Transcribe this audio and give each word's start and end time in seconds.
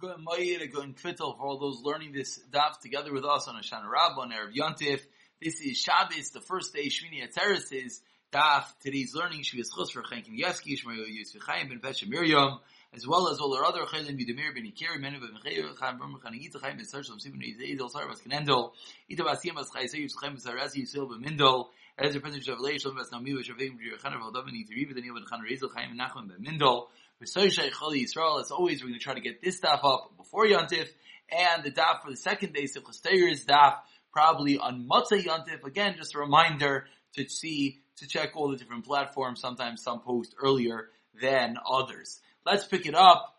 Good 0.00 0.18
Mayir, 0.18 0.70
good 0.72 0.96
Kvittel 0.96 1.36
for 1.36 1.44
all 1.44 1.58
those 1.58 1.82
learning 1.82 2.12
this 2.12 2.38
daf 2.52 2.78
together 2.80 3.12
with 3.12 3.24
us 3.24 3.48
on 3.48 3.56
Hoshana 3.56 3.90
Rabbah 3.90 4.20
on 4.20 4.30
Erev 4.30 4.54
Yontif. 4.54 5.00
This 5.42 5.60
is 5.60 5.76
Shabbos, 5.76 6.30
the 6.30 6.40
first 6.40 6.72
day 6.72 6.86
Shmini 6.86 7.26
Atzeres 7.26 7.72
is 7.72 8.00
daf. 8.32 8.62
Today's 8.80 9.12
learning 9.16 9.40
Shvias 9.40 9.74
Chus 9.74 9.90
for 9.90 10.02
Chenkim 10.04 10.38
Yeski, 10.38 10.78
Shmayo 10.78 11.04
Chaim 11.44 11.68
ben 11.68 11.80
Pesha 11.80 12.08
Miriam, 12.08 12.60
as 12.94 13.08
well 13.08 13.28
as 13.28 13.40
all 13.40 13.56
our 13.56 13.64
other 13.64 13.80
Chelim 13.86 14.16
Yudemir 14.20 14.54
ben 14.54 14.70
Ikeri, 14.70 15.00
Menu 15.00 15.18
ben 15.18 15.30
Mechayer, 15.30 15.76
Chaim 15.76 15.98
ben 15.98 16.14
Mechan 16.14 16.38
Yitza 16.38 16.60
Chaim 16.60 16.76
ben 16.76 16.86
Sarshal 16.86 17.18
Sibin 17.18 17.42
Yizel 17.42 17.90
Zar 17.90 18.06
Bas 18.06 18.20
Kenendel, 18.20 18.70
Ita 19.10 19.24
Basiyam 19.24 19.56
Bas 19.56 19.68
Chai 19.74 19.86
Seyyus 19.86 20.12
Chaim 20.20 20.34
ben 20.34 20.40
Sarasi 20.40 20.84
Yisrael 20.84 21.08
ben 21.10 21.36
Mindel, 21.36 21.66
as 21.98 22.14
a 22.14 22.20
President 22.20 22.46
Shav 22.46 22.60
Leishon 22.60 22.94
Bas 22.94 23.10
Nami 23.10 23.32
Vashavim 23.32 23.76
Chanar 24.00 24.20
Valdavin 24.20 24.52
Yitzriva 24.52 24.94
Daniel 24.94 25.14
ben 25.14 25.24
Chanar 25.24 25.50
Rezel 25.50 25.74
Chaim 25.74 25.96
ben 25.96 25.98
Nachman 25.98 26.28
ben 26.28 26.40
Mindel, 26.40 26.86
as 27.20 28.50
always, 28.52 28.82
we're 28.82 28.88
going 28.88 28.98
to 28.98 28.98
try 28.98 29.14
to 29.14 29.20
get 29.20 29.42
this 29.42 29.60
daf 29.60 29.80
up 29.82 30.16
before 30.16 30.46
Yontif, 30.46 30.88
and 31.30 31.64
the 31.64 31.70
daf 31.70 32.02
for 32.02 32.10
the 32.10 32.16
second 32.16 32.52
day, 32.52 32.64
Simchas 32.64 33.00
is 33.32 33.44
daf, 33.44 33.78
probably 34.12 34.56
on 34.58 34.88
Matzah 34.88 35.24
Yontif. 35.24 35.64
Again, 35.64 35.96
just 35.96 36.14
a 36.14 36.18
reminder 36.18 36.86
to 37.16 37.28
see, 37.28 37.80
to 37.96 38.06
check 38.06 38.36
all 38.36 38.50
the 38.50 38.56
different 38.56 38.84
platforms. 38.84 39.40
Sometimes 39.40 39.82
some 39.82 40.00
post 40.00 40.34
earlier 40.40 40.90
than 41.20 41.56
others. 41.68 42.20
Let's 42.46 42.64
pick 42.64 42.86
it 42.86 42.94
up 42.94 43.34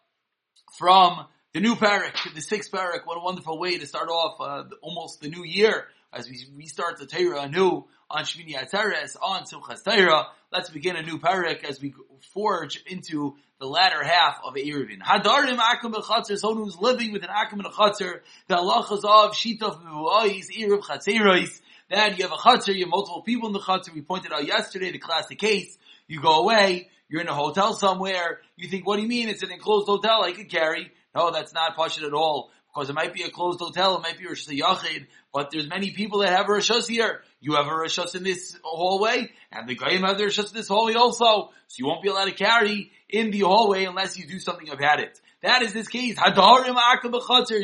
from 0.77 1.27
the 1.53 1.61
new 1.61 1.75
parak, 1.75 2.33
the 2.35 2.41
sixth 2.41 2.71
parak. 2.71 3.05
What 3.05 3.17
a 3.17 3.23
wonderful 3.23 3.57
way 3.57 3.77
to 3.77 3.85
start 3.85 4.09
off 4.09 4.41
uh, 4.41 4.63
almost 4.81 5.21
the 5.21 5.29
new 5.29 5.45
year 5.45 5.87
as 6.11 6.29
we 6.29 6.45
restart 6.55 6.97
the 6.99 7.05
Torah 7.05 7.43
anew 7.43 7.85
on 8.09 8.23
Shmini 8.25 8.55
Atzeres, 8.55 9.15
on 9.21 9.43
Simchas 9.43 9.83
Torah. 9.83 10.27
Let's 10.51 10.69
begin 10.69 10.95
a 10.95 11.01
new 11.01 11.19
parak 11.19 11.63
as 11.63 11.81
we 11.81 11.93
forge 12.33 12.83
into 12.87 13.37
the 13.59 13.67
latter 13.67 14.03
half 14.03 14.39
of 14.43 14.55
Eruvin. 14.55 15.01
Hadarim 15.01 15.57
akum 15.57 15.93
b'chatzer, 15.93 16.37
someone 16.37 16.63
who's 16.63 16.77
living 16.79 17.11
with 17.11 17.23
an 17.23 17.29
akum 17.29 17.53
and 17.53 17.65
a 17.65 18.21
the 18.47 18.55
halachas 18.55 19.03
of 19.03 19.33
shitov 19.33 19.83
mevuayis, 19.83 20.45
eruv 20.57 20.81
chatzerois, 20.81 21.59
then 21.89 22.15
you 22.15 22.23
have 22.23 22.31
a 22.31 22.37
chatzer, 22.37 22.73
you 22.73 22.85
have 22.85 22.89
multiple 22.89 23.21
people 23.21 23.47
in 23.47 23.53
the 23.53 23.59
chatzer. 23.59 23.93
We 23.93 24.01
pointed 24.01 24.31
out 24.31 24.45
yesterday 24.45 24.91
the 24.91 24.97
classic 24.97 25.39
case. 25.39 25.77
You 26.07 26.21
go 26.21 26.39
away, 26.41 26.89
you're 27.09 27.21
in 27.21 27.27
a 27.27 27.35
hotel 27.35 27.73
somewhere, 27.73 28.39
you 28.55 28.69
think, 28.69 28.87
what 28.87 28.95
do 28.95 29.01
you 29.01 29.09
mean? 29.09 29.27
It's 29.27 29.43
an 29.43 29.51
enclosed 29.51 29.87
hotel 29.87 30.23
I 30.23 30.31
could 30.31 30.49
carry. 30.49 30.91
No, 31.13 31.31
that's 31.31 31.53
not 31.53 31.75
pashit 31.75 32.03
at 32.03 32.13
all. 32.13 32.51
Because 32.73 32.89
it 32.89 32.93
might 32.93 33.13
be 33.13 33.23
a 33.23 33.29
closed 33.29 33.59
hotel, 33.59 33.97
it 33.97 34.01
might 34.01 34.17
be 34.19 34.25
a 34.25 34.29
Yachid, 34.29 35.07
but 35.33 35.49
there's 35.51 35.67
many 35.67 35.91
people 35.91 36.19
that 36.19 36.29
have 36.29 36.47
a 36.47 36.51
Rishos 36.51 36.87
here. 36.87 37.21
You 37.41 37.55
have 37.55 37.65
a 37.65 37.69
Rishos 37.69 38.15
in 38.15 38.23
this 38.23 38.57
hallway, 38.63 39.31
and 39.51 39.67
the 39.67 39.75
Goyim 39.75 40.03
have 40.03 40.17
their 40.17 40.27
Rishos 40.27 40.49
in 40.49 40.53
this 40.53 40.67
hallway 40.67 40.93
also. 40.93 41.51
So 41.67 41.75
you 41.77 41.87
won't 41.87 42.03
be 42.03 42.09
allowed 42.09 42.25
to 42.25 42.31
carry 42.31 42.91
in 43.09 43.31
the 43.31 43.41
hallway 43.41 43.85
unless 43.85 44.17
you 44.17 44.27
do 44.27 44.39
something 44.39 44.69
about 44.69 44.99
it. 44.99 45.19
That 45.41 45.61
is 45.61 45.71
this 45.71 45.87
case. 45.87 46.15
Hadarim 46.15 46.75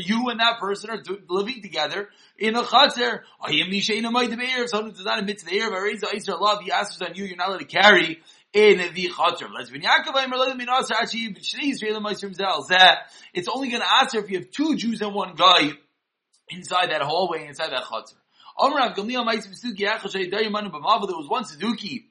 You 0.06 0.30
and 0.30 0.40
that 0.40 0.60
person 0.60 0.90
are 0.90 1.04
living 1.28 1.62
together 1.62 2.10
in 2.38 2.56
a 2.56 2.64
chatzir. 2.64 3.22
Someone 4.70 4.92
does 4.94 5.04
not 5.04 5.20
admit 5.20 5.40
to 5.40 5.46
the 5.46 5.60
air 5.60 5.68
of 5.68 5.74
a 5.74 6.36
love. 6.42 6.62
He 6.62 6.72
asks 6.72 7.02
on 7.02 7.16
you. 7.16 7.26
You're 7.26 7.36
not 7.36 7.50
allowed 7.50 7.60
to 7.60 7.66
carry 7.66 8.22
in 8.56 8.78
the 8.94 9.10
chatzir. 9.10 9.50
It's 13.34 13.48
only 13.50 13.70
going 13.70 13.82
to 13.82 13.94
answer 14.00 14.20
if 14.20 14.32
you 14.32 14.40
have 14.40 14.50
two 14.50 14.78
Jews 14.78 15.02
and 15.02 15.14
one 15.14 15.36
guy 15.36 15.74
inside 16.50 16.92
that 16.92 17.02
hallway, 17.02 17.48
inside 17.48 17.72
that 17.72 17.84
chatzir. 17.84 18.16
There 18.58 18.70
was 21.18 21.28
one 21.28 21.44
Saduki 21.44 22.06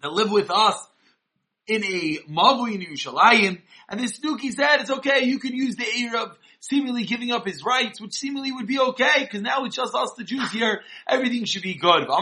that 0.00 0.10
lived 0.10 0.32
with 0.32 0.50
us 0.50 0.88
in 1.66 1.84
a 1.84 2.18
Mavui 2.30 2.74
in 2.74 2.80
Yerushalayim, 2.80 3.60
and 3.90 4.00
this 4.00 4.18
Saduki 4.18 4.50
said 4.50 4.80
it's 4.80 4.90
okay, 4.90 5.24
you 5.24 5.38
can 5.38 5.54
use 5.54 5.76
the 5.76 5.84
Arab 6.06 6.38
seemingly 6.60 7.04
giving 7.04 7.30
up 7.30 7.46
his 7.46 7.64
rights, 7.64 8.00
which 8.00 8.14
seemingly 8.14 8.52
would 8.52 8.66
be 8.66 8.78
okay, 8.78 9.20
because 9.20 9.42
now 9.42 9.64
it's 9.64 9.76
just 9.76 9.94
us 9.94 10.12
the 10.16 10.24
Jews 10.24 10.50
here, 10.50 10.82
everything 11.06 11.44
should 11.44 11.62
be 11.62 11.74
good. 11.74 12.06
But 12.06 12.12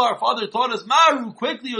Our 0.00 0.18
father 0.18 0.46
taught 0.46 0.72
us, 0.72 0.84
Maru, 0.86 1.32
quickly, 1.32 1.74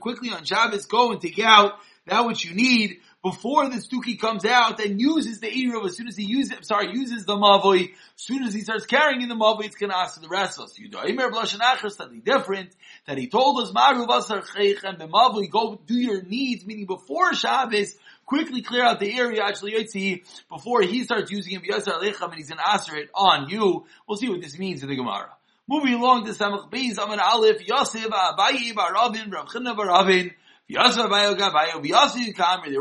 quickly 0.00 0.30
on 0.30 0.44
Shabbos, 0.44 0.86
go 0.86 1.12
and 1.12 1.20
take 1.20 1.38
out 1.40 1.74
that 2.06 2.26
which 2.26 2.44
you 2.44 2.54
need, 2.54 2.98
before 3.24 3.70
the 3.70 3.76
stuki 3.76 4.20
comes 4.20 4.44
out 4.44 4.84
and 4.84 5.00
uses 5.00 5.40
the 5.40 5.46
Eruv, 5.46 5.86
as 5.86 5.96
soon 5.96 6.08
as 6.08 6.16
he 6.16 6.24
uses, 6.24 6.58
sorry, 6.60 6.92
uses 6.92 7.24
the 7.24 7.34
Mavoi, 7.34 7.84
as 7.84 7.96
soon 8.16 8.42
as 8.42 8.52
he 8.52 8.60
starts 8.60 8.84
carrying 8.84 9.22
in 9.22 9.30
the 9.30 9.34
Mavoi, 9.34 9.64
it's 9.64 9.76
gonna 9.76 9.96
ask 9.96 10.20
the 10.20 10.28
rest 10.28 10.58
of 10.58 10.64
us. 10.64 10.78
You 10.78 10.90
know, 10.90 10.98
Imer 10.98 11.30
Blashanachar, 11.30 11.90
something 11.90 12.20
different, 12.20 12.76
that 13.06 13.16
he 13.16 13.28
told 13.28 13.62
us, 13.62 13.72
Maru 13.72 14.04
Vasar 14.06 14.44
and 14.84 14.98
the 14.98 15.08
Mavoi, 15.08 15.50
go 15.50 15.80
do 15.86 15.94
your 15.94 16.22
needs, 16.22 16.66
meaning 16.66 16.84
before 16.84 17.32
Shabbos, 17.32 17.96
quickly 18.26 18.60
clear 18.60 18.84
out 18.84 19.00
the 19.00 19.18
area, 19.18 19.42
actually, 19.42 19.72
Yotzi, 19.72 20.22
before 20.50 20.82
he 20.82 21.04
starts 21.04 21.30
using 21.30 21.54
him, 21.54 21.62
Yasar 21.62 21.98
Alechem, 22.02 22.28
and 22.28 22.34
he's 22.34 22.50
gonna 22.50 22.60
answer 22.70 22.94
it 22.94 23.08
on 23.14 23.48
you. 23.48 23.86
We'll 24.06 24.18
see 24.18 24.28
what 24.28 24.42
this 24.42 24.58
means 24.58 24.82
in 24.82 24.90
the 24.90 24.96
Gemara. 24.96 25.30
Moving 25.66 25.94
along 25.94 26.26
to 26.26 26.32
Samach 26.32 26.70
Beis, 26.70 26.98
Aman 26.98 27.20
Aleph, 27.20 27.66
Yosef, 27.66 28.04
Abaye, 28.04 28.74
Baravin, 28.74 29.32
Rav 29.32 29.48
Baravin, 29.48 30.34
they're 30.68 30.78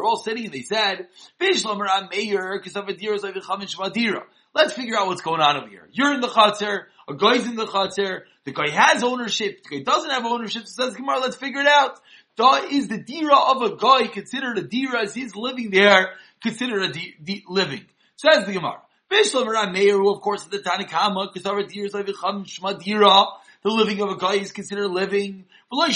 all 0.03 0.17
sitting 0.17 0.45
and 0.45 0.53
they 0.53 0.61
said, 0.61 1.07
Let's 4.55 4.73
figure 4.73 4.97
out 4.97 5.07
what's 5.07 5.21
going 5.21 5.41
on 5.41 5.57
over 5.57 5.67
here. 5.67 5.89
You're 5.91 6.13
in 6.13 6.22
the 6.22 6.27
chatzir, 6.27 6.83
a 7.09 7.16
guy's 7.16 7.45
in 7.45 7.55
the 7.55 7.66
chatzir, 7.66 8.22
the 8.45 8.51
guy 8.51 8.69
has 8.69 9.03
ownership, 9.03 9.63
the 9.63 9.77
guy 9.77 9.83
doesn't 9.83 10.11
have 10.11 10.25
ownership, 10.25 10.67
so 10.67 10.85
says 10.85 10.95
Gemara, 10.95 11.19
let's 11.19 11.35
figure 11.35 11.61
it 11.61 11.67
out. 11.67 11.99
Is 12.72 12.88
the 12.88 12.97
dira 12.97 13.35
of 13.35 13.61
a 13.61 13.75
guy 13.75 14.07
considered 14.07 14.57
a 14.57 14.63
dira 14.63 15.03
as 15.03 15.13
he's 15.13 15.35
living 15.35 15.69
there, 15.69 16.13
considered 16.41 16.83
a 16.83 16.91
di- 16.91 17.16
di- 17.22 17.43
living? 17.47 17.85
Says 18.16 18.45
the 18.45 18.53
Gemara. 18.53 18.81
Bishlam 19.11 19.73
Meir, 19.73 19.97
who 19.97 20.09
of 20.11 20.22
course 20.22 20.43
is 20.43 20.47
the 20.47 20.59
Tanakama, 20.59 21.27
our 21.45 21.63
dira 21.63 21.89
Shmadira, 21.89 23.27
the 23.63 23.72
living 23.72 24.01
of 24.01 24.09
a 24.09 24.18
guy 24.18 24.35
is 24.35 24.51
considered 24.51 24.90
living. 24.90 25.46
And 25.72 25.88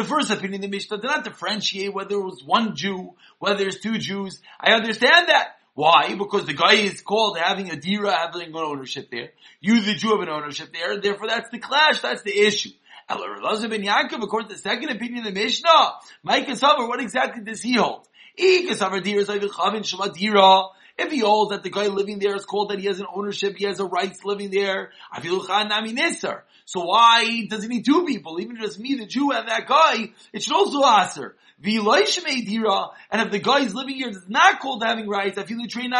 the 0.00 0.04
first 0.04 0.30
opinion 0.30 0.54
in 0.54 0.60
the 0.62 0.68
Mishnah 0.68 0.96
did 0.96 1.04
not 1.04 1.24
differentiate 1.24 1.94
whether 1.94 2.16
it 2.16 2.22
was 2.22 2.42
one 2.42 2.74
Jew, 2.74 3.14
whether 3.38 3.58
there's 3.58 3.80
two 3.80 3.98
Jews. 3.98 4.40
I 4.58 4.72
understand 4.72 5.28
that. 5.28 5.56
Why? 5.74 6.14
Because 6.14 6.46
the 6.46 6.54
guy 6.54 6.72
is 6.72 7.02
called 7.02 7.38
having 7.38 7.70
a 7.70 7.76
dira, 7.76 8.10
having 8.10 8.48
an 8.48 8.56
ownership 8.56 9.10
there. 9.10 9.32
You, 9.60 9.82
the 9.82 9.94
Jew, 9.94 10.12
have 10.12 10.20
an 10.20 10.30
ownership 10.30 10.72
there, 10.72 10.98
therefore 10.98 11.28
that's 11.28 11.50
the 11.50 11.58
clash, 11.58 12.00
that's 12.00 12.22
the 12.22 12.36
issue. 12.36 12.70
Ben 13.08 13.18
Yaakov, 13.18 14.22
according 14.22 14.48
to 14.48 14.54
the 14.54 14.60
second 14.60 14.88
opinion 14.88 15.26
of 15.26 15.34
the 15.34 15.40
Mishnah, 15.40 15.92
Mike 16.22 16.48
Savar, 16.48 16.88
what 16.88 17.00
exactly 17.00 17.44
does 17.44 17.62
he 17.62 17.74
hold? 17.74 18.08
If 20.98 21.12
he 21.12 21.18
holds 21.18 21.50
that 21.50 21.62
the 21.62 21.70
guy 21.70 21.88
living 21.88 22.18
there 22.18 22.34
is 22.34 22.46
called 22.46 22.70
that 22.70 22.78
he 22.78 22.86
has 22.86 23.00
an 23.00 23.06
ownership, 23.14 23.56
he 23.56 23.66
has 23.66 23.80
a 23.80 23.84
rights 23.84 24.24
living 24.24 24.50
there, 24.50 24.92
so 26.64 26.84
why 26.84 27.46
does 27.48 27.62
he 27.62 27.68
need 27.68 27.84
two 27.84 28.06
people? 28.06 28.40
Even 28.40 28.56
just 28.56 28.80
me, 28.80 28.94
the 28.94 29.04
Jew, 29.06 29.30
and 29.30 29.46
that 29.46 29.66
guy, 29.66 30.12
it 30.32 30.42
should 30.42 30.54
also 30.54 30.82
answer. 30.84 31.36
And 31.62 31.72
if 33.22 33.30
the 33.30 33.38
guy 33.38 33.60
is 33.60 33.74
living 33.74 33.94
here 33.94 34.08
is 34.08 34.22
not 34.28 34.60
called 34.60 34.82
having 34.82 35.08
rights, 35.08 35.38
I 35.38 35.44
feel 35.44 35.66
trained, 35.68 35.94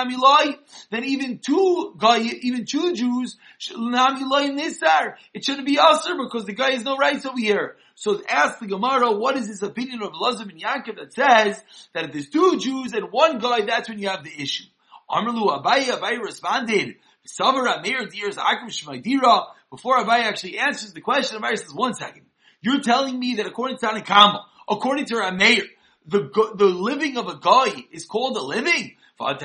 then 0.91 1.05
even 1.05 1.39
two 1.39 1.95
guy, 1.99 2.21
even 2.21 2.65
two 2.67 2.95
Jews, 2.95 3.37
it 3.61 5.45
shouldn't 5.45 5.67
be 5.67 5.79
usher 5.79 6.15
because 6.17 6.45
the 6.47 6.53
guy 6.55 6.73
has 6.73 6.85
no 6.85 6.97
rights 6.97 7.25
over 7.27 7.39
here. 7.39 7.77
So 7.95 8.21
ask 8.29 8.59
the 8.59 8.67
Gemara, 8.67 9.13
what 9.13 9.37
is 9.37 9.47
this 9.49 9.63
opinion 9.63 10.03
of 10.03 10.13
Lazar 10.15 10.43
and 10.45 10.61
Yaakov 10.61 10.97
that 10.97 11.15
says 11.15 11.63
that 11.95 12.05
if 12.07 12.13
there's 12.13 12.29
two 12.29 12.59
Jews 12.59 12.93
and 12.93 13.11
one 13.11 13.39
guy, 13.39 13.63
that's 13.63 13.89
when 13.89 13.99
you 13.99 14.09
have 14.09 14.25
the 14.25 14.43
issue. 14.43 14.65
Amrlu 15.11 15.63
Abaye, 15.63 15.85
Abaye 15.85 16.21
responded, 16.21 16.97
Savara 17.27 17.83
Meir 17.83 18.07
Dirs 18.07 18.39
Akim 18.39 18.69
Shmaidira. 18.69 19.47
Before 19.71 19.99
Abaye 19.99 20.25
actually 20.25 20.59
answers 20.59 20.93
the 20.93 21.01
question, 21.01 21.41
Abaye 21.41 21.59
says, 21.59 21.75
one 21.75 21.95
second. 21.95 22.23
You're 22.61 22.81
telling 22.81 23.19
me 23.19 23.37
that 23.37 23.47
according 23.47 23.79
to 23.79 23.87
Tanakama, 23.87 24.43
according 24.69 25.07
to 25.07 25.15
Rameir, 25.15 25.63
the, 26.07 26.53
the 26.57 26.67
living 26.67 27.17
of 27.17 27.29
a 27.29 27.39
guy 27.39 27.85
is 27.93 28.07
called 28.07 28.37
a 28.37 28.43
living? 28.43 28.97
There's 29.19 29.43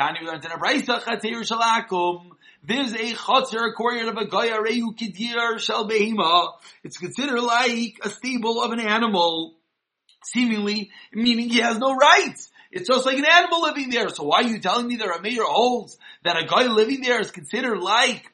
a 2.94 3.14
chatzir 3.14 3.70
according 3.70 4.10
of 4.10 4.18
a 4.18 4.28
guy 4.28 4.50
areyu 4.50 4.98
kidir 4.98 5.60
shel 5.60 5.88
behima. 5.88 6.52
It's 6.84 6.98
considered 6.98 7.42
like 7.42 8.00
a 8.04 8.10
stable 8.10 8.62
of 8.62 8.72
an 8.72 8.82
animal, 8.82 9.56
seemingly 10.26 10.92
meaning 11.14 11.50
he 11.50 11.60
has 11.60 11.78
no 11.78 11.96
rights. 11.96 12.52
It's 12.72 12.88
just 12.88 13.06
like 13.06 13.18
an 13.18 13.26
animal 13.26 13.64
living 13.64 13.90
there. 13.90 14.10
So 14.10 14.24
why 14.24 14.42
are 14.42 14.48
you 14.48 14.60
telling 14.60 14.88
me 14.88 14.98
that 14.98 15.16
a 15.16 15.22
mayor 15.22 15.44
holds 15.44 15.98
that 16.24 16.42
a 16.42 16.46
guy 16.46 16.68
living 16.68 17.02
there 17.02 17.20
is 17.20 17.32
considered 17.32 17.80
like 17.80 18.32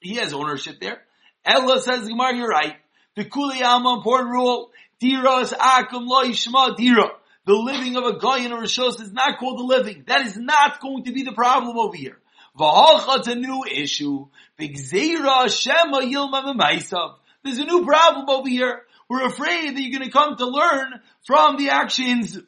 he 0.00 0.14
has 0.16 0.32
ownership 0.32 0.80
there? 0.80 1.02
Ella 1.44 1.80
says, 1.80 2.06
Gemara, 2.06 2.36
you're 2.36 2.48
right. 2.48 2.76
The 3.16 3.24
Kuli 3.24 3.62
Alma 3.62 3.96
important 3.96 4.30
rule, 4.30 4.70
Diras 5.02 5.52
Akum 5.52 6.06
Lo 6.06 6.24
Yishma 6.24 6.76
Dira. 6.76 7.10
The 7.46 7.54
living 7.54 7.96
of 7.96 8.04
a 8.04 8.18
guy 8.18 8.40
in 8.44 8.52
a 8.52 8.56
Rishos 8.56 9.00
is 9.00 9.12
not 9.12 9.38
called 9.38 9.58
the 9.58 9.64
living. 9.64 10.04
That 10.06 10.26
is 10.26 10.36
not 10.36 10.80
going 10.80 11.04
to 11.04 11.12
be 11.12 11.24
the 11.24 11.32
problem 11.32 11.76
over 11.78 11.96
here. 11.96 12.18
V'halchat's 12.58 13.26
a 13.26 13.34
new 13.34 13.64
issue. 13.64 14.26
Big 14.56 14.76
Zerah 14.76 15.48
Shema 15.48 16.00
Yilma 16.00 17.16
There's 17.42 17.58
a 17.58 17.64
new 17.64 17.84
problem 17.84 18.28
over 18.28 18.48
here. 18.48 18.82
We're 19.08 19.26
afraid 19.26 19.74
that 19.74 19.80
you're 19.80 19.98
going 19.98 20.08
to 20.08 20.16
come 20.16 20.36
to 20.36 20.46
learn 20.46 21.00
from 21.26 21.56
the 21.56 21.70
actions 21.70 22.38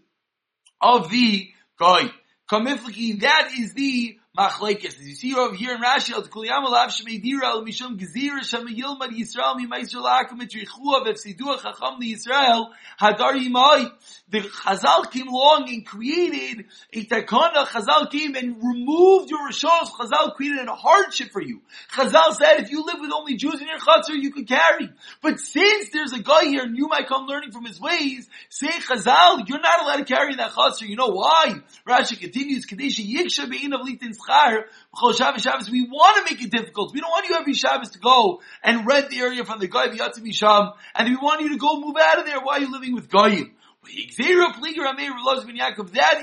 of 0.83 1.11
the 1.11 1.49
guy. 1.79 2.11
Kamifliki, 2.51 3.21
that 3.21 3.53
is 3.59 3.75
the 3.75 4.19
machlekes. 4.37 4.99
You 4.99 5.15
see 5.15 5.35
over 5.35 5.55
here 5.55 5.75
in 5.75 5.83
Rashi, 5.83 6.13
al 6.13 6.23
kuliyam 6.23 6.65
alav 6.65 6.89
shmei 6.89 7.21
dira 7.23 7.49
al 7.49 7.65
mishum 7.65 7.99
gezira 7.99 8.43
shem 8.43 8.67
yilmad 8.67 9.11
Yisrael 9.11 9.57
mi 9.57 9.67
meiser 9.67 10.03
lakum 10.03 10.43
et 10.43 10.51
yichua 10.51 11.05
v'fsidua 11.05 11.61
chacham 11.61 11.99
li 12.01 12.15
Yisrael 12.15 12.69
hadar 12.99 13.35
yimai. 13.35 13.91
The 14.31 14.41
Chazal 14.41 15.11
came 15.11 15.29
along 15.29 15.69
and 15.69 15.85
created 15.85 16.65
a 16.95 17.05
takana. 17.05 17.67
Chazal 17.67 18.11
came 18.11 18.35
and 18.35 18.57
removed 18.63 19.29
your 19.31 19.51
rishos. 19.51 19.91
Chazal 19.91 20.35
created 20.35 20.67
a 20.67 20.75
hardship 20.75 21.31
for 21.31 21.43
you. 21.43 21.61
Chazal 21.93 22.35
said 22.35 22.61
if 22.61 22.71
you 22.71 22.87
live 22.87 22.97
with 23.01 23.13
only 23.13 23.37
Jews 23.37 23.61
in 23.61 23.69
your 23.69 23.79
chutzner, 23.79 24.15
you 24.19 24.31
could 24.33 24.49
carry. 24.49 24.89
But 25.21 25.41
since 25.41 25.91
there's 25.93 26.15
a 26.15 26.21
guy 26.21 26.45
here 26.47 26.63
and 26.63 26.75
you 26.79 26.89
might 26.89 27.07
come 27.07 27.27
learning 27.27 27.53
from 27.53 27.67
his 27.67 27.79
ways, 27.79 28.27
say 28.49 28.69
Chazal, 28.69 29.47
you're 29.47 29.61
not 29.61 29.83
allowed 29.83 29.97
to 29.97 30.05
carry 30.05 30.37
that 30.37 30.53
chutzner. 30.53 30.89
You 30.89 30.97
know 30.97 31.09
why? 31.09 31.61
Rashi 31.87 32.19
continues, 32.19 32.65
Kadesha 32.65 33.07
yiksha 33.07 33.51
be'in 33.51 33.75
of 33.75 33.83
litin 33.83 34.17
Shabbos, 34.29 35.71
we 35.71 35.83
want 35.83 36.27
to 36.27 36.35
make 36.35 36.43
it 36.45 36.51
difficult. 36.51 36.93
We 36.93 37.01
don't 37.01 37.11
want 37.11 37.29
you 37.29 37.37
every 37.37 37.55
Shabbos 37.55 37.91
to 37.91 37.99
go 37.99 38.41
and 38.63 38.87
rent 38.87 39.11
the 39.11 39.19
area 39.21 39.45
from 39.45 39.59
the 39.61 39.69
guy, 39.69 39.89
the 39.89 39.99
Yatzim 39.99 40.23
Misham, 40.23 40.73
and 40.95 41.09
we 41.09 41.17
want 41.17 41.41
you 41.43 41.51
to 41.51 41.57
go 41.59 41.81
move 41.81 41.97
out 41.97 42.19
of 42.19 42.27
there 42.27 42.41
Why 42.41 42.57
are 42.57 42.61
you're 42.61 42.71
living 42.71 42.95
with 42.95 43.09
Goyim. 43.09 43.53
That 43.85 44.11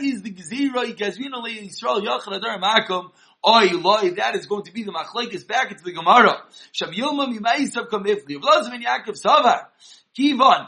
is 0.02 0.22
the 0.22 0.32
Gezira, 0.32 0.96
Gazrina 0.96 1.42
Le 1.42 1.50
Yisrael, 1.50 2.02
Yachad 2.06 2.38
Adar 2.38 2.58
Makom, 2.58 3.12
Oy 3.46 3.70
loy, 3.72 4.12
that 4.16 4.36
is 4.36 4.48
going 4.48 4.64
to 4.64 4.74
be 4.74 4.84
the 4.84 4.92
machlekes 4.92 5.48
back 5.48 5.72
into 5.72 5.86
the 5.86 5.94
Gemara. 5.94 6.44
Shav 6.74 6.94
Yilma 6.94 7.26
mimayisav 7.34 7.90
kam 7.90 8.04
ifli. 8.04 8.36
Vlazim 8.36 8.74
and 8.74 8.84
Yaakov 8.84 9.16
Savar. 9.18 9.68
Kivan. 10.18 10.68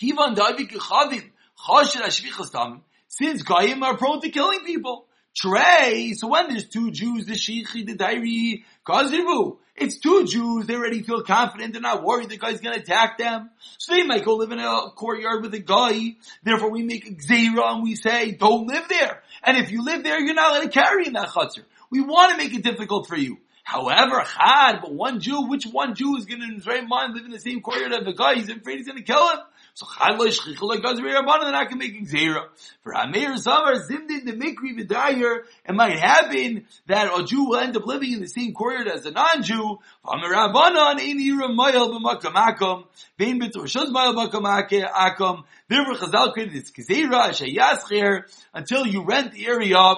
Kivan 0.00 0.34
davi 0.34 0.66
kechavim. 0.66 1.30
Chosher 1.58 2.00
ashvichas 2.00 2.50
tamim. 2.50 2.80
Since 3.08 3.42
Goyim 3.42 3.82
are 3.82 3.98
prone 3.98 4.22
to 4.22 4.30
killing 4.30 4.60
people. 4.64 5.07
Trey, 5.40 6.14
so 6.14 6.26
when 6.26 6.48
there's 6.48 6.66
two 6.66 6.90
Jews, 6.90 7.26
the 7.26 7.34
Shichi, 7.34 7.86
the 7.86 7.94
Dairi, 7.94 8.64
Kaziru, 8.84 9.58
it's 9.76 10.00
two 10.00 10.24
Jews, 10.24 10.66
they 10.66 10.74
already 10.74 11.02
feel 11.02 11.22
confident, 11.22 11.72
they're 11.72 11.80
not 11.80 12.02
worried 12.02 12.28
the 12.28 12.38
guy's 12.38 12.60
gonna 12.60 12.78
attack 12.78 13.18
them. 13.18 13.50
So 13.78 13.94
they 13.94 14.02
might 14.02 14.24
go 14.24 14.34
live 14.34 14.50
in 14.50 14.58
a 14.58 14.90
courtyard 14.96 15.42
with 15.42 15.54
a 15.54 15.60
guy, 15.60 16.16
therefore 16.42 16.72
we 16.72 16.82
make 16.82 17.06
a 17.06 17.12
Xera 17.12 17.72
and 17.72 17.84
we 17.84 17.94
say, 17.94 18.32
don't 18.32 18.66
live 18.66 18.88
there. 18.88 19.22
And 19.44 19.56
if 19.56 19.70
you 19.70 19.84
live 19.84 20.02
there, 20.02 20.18
you're 20.18 20.34
not 20.34 20.56
allowed 20.56 20.72
to 20.72 20.80
carry 20.80 21.06
in 21.06 21.12
that 21.12 21.28
chutzner. 21.28 21.64
We 21.90 22.00
want 22.00 22.32
to 22.32 22.38
make 22.38 22.52
it 22.52 22.64
difficult 22.64 23.06
for 23.06 23.16
you. 23.16 23.38
However, 23.62 24.24
Chad, 24.24 24.80
but 24.80 24.94
one 24.94 25.20
Jew, 25.20 25.46
which 25.46 25.66
one 25.66 25.94
Jew 25.94 26.16
is 26.16 26.24
going 26.24 26.40
to 26.40 26.46
in 26.46 26.54
his 26.54 26.66
right 26.66 26.88
mind 26.88 27.14
live 27.14 27.26
in 27.26 27.30
the 27.30 27.38
same 27.38 27.60
courtyard 27.60 27.92
as 27.92 28.04
the 28.04 28.14
guy? 28.14 28.36
He's 28.36 28.48
afraid 28.48 28.78
he's 28.78 28.86
going 28.86 28.96
to 28.96 29.04
kill 29.04 29.28
him. 29.28 29.38
So 29.78 29.86
Chad 29.86 30.18
lo 30.18 30.26
shchichel 30.26 30.62
like 30.62 30.80
Gazri 30.80 31.14
Rabbanan, 31.14 31.42
they're 31.42 31.52
not 31.52 31.70
going 31.70 31.78
to 31.78 31.88
make 31.88 32.08
Xera. 32.08 32.46
For 32.82 32.96
Amir 32.96 33.36
Samar, 33.36 33.74
Zimdin, 33.74 34.24
the 34.24 34.32
Mikri 34.32 34.76
Vidayer, 34.76 35.44
it 35.68 35.72
might 35.72 36.00
happen 36.00 36.66
that 36.88 37.16
a 37.16 37.22
Jew 37.22 37.50
will 37.50 37.58
end 37.58 37.76
up 37.76 37.86
living 37.86 38.12
in 38.12 38.20
the 38.20 38.26
same 38.26 38.54
courtyard 38.54 38.88
as 38.88 39.06
a 39.06 39.12
non-Jew. 39.12 39.78
Amir 40.04 40.34
Rabbanan, 40.34 40.98
Ein 40.98 41.20
Yira 41.20 41.54
Mayel 41.56 41.96
b'makam 41.96 42.32
akom, 42.32 42.86
Vein 43.18 43.40
B'tor 43.40 43.66
Shuz 43.66 43.88
Mayel 43.92 44.16
b'makam 44.16 44.90
akom, 44.90 45.44
therefore 45.68 45.94
Chazal 45.94 46.32
created 46.32 46.54
this 46.54 46.72
Xera, 46.72 47.28
Shayascher, 47.28 48.22
until 48.52 48.84
you 48.84 49.04
rent 49.04 49.30
the 49.30 49.46
area 49.46 49.94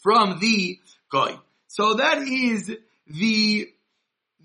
from 0.00 0.38
the 0.38 0.78
guy. 1.10 1.36
So 1.66 1.94
that 1.94 2.18
is 2.18 2.68
the, 3.08 3.68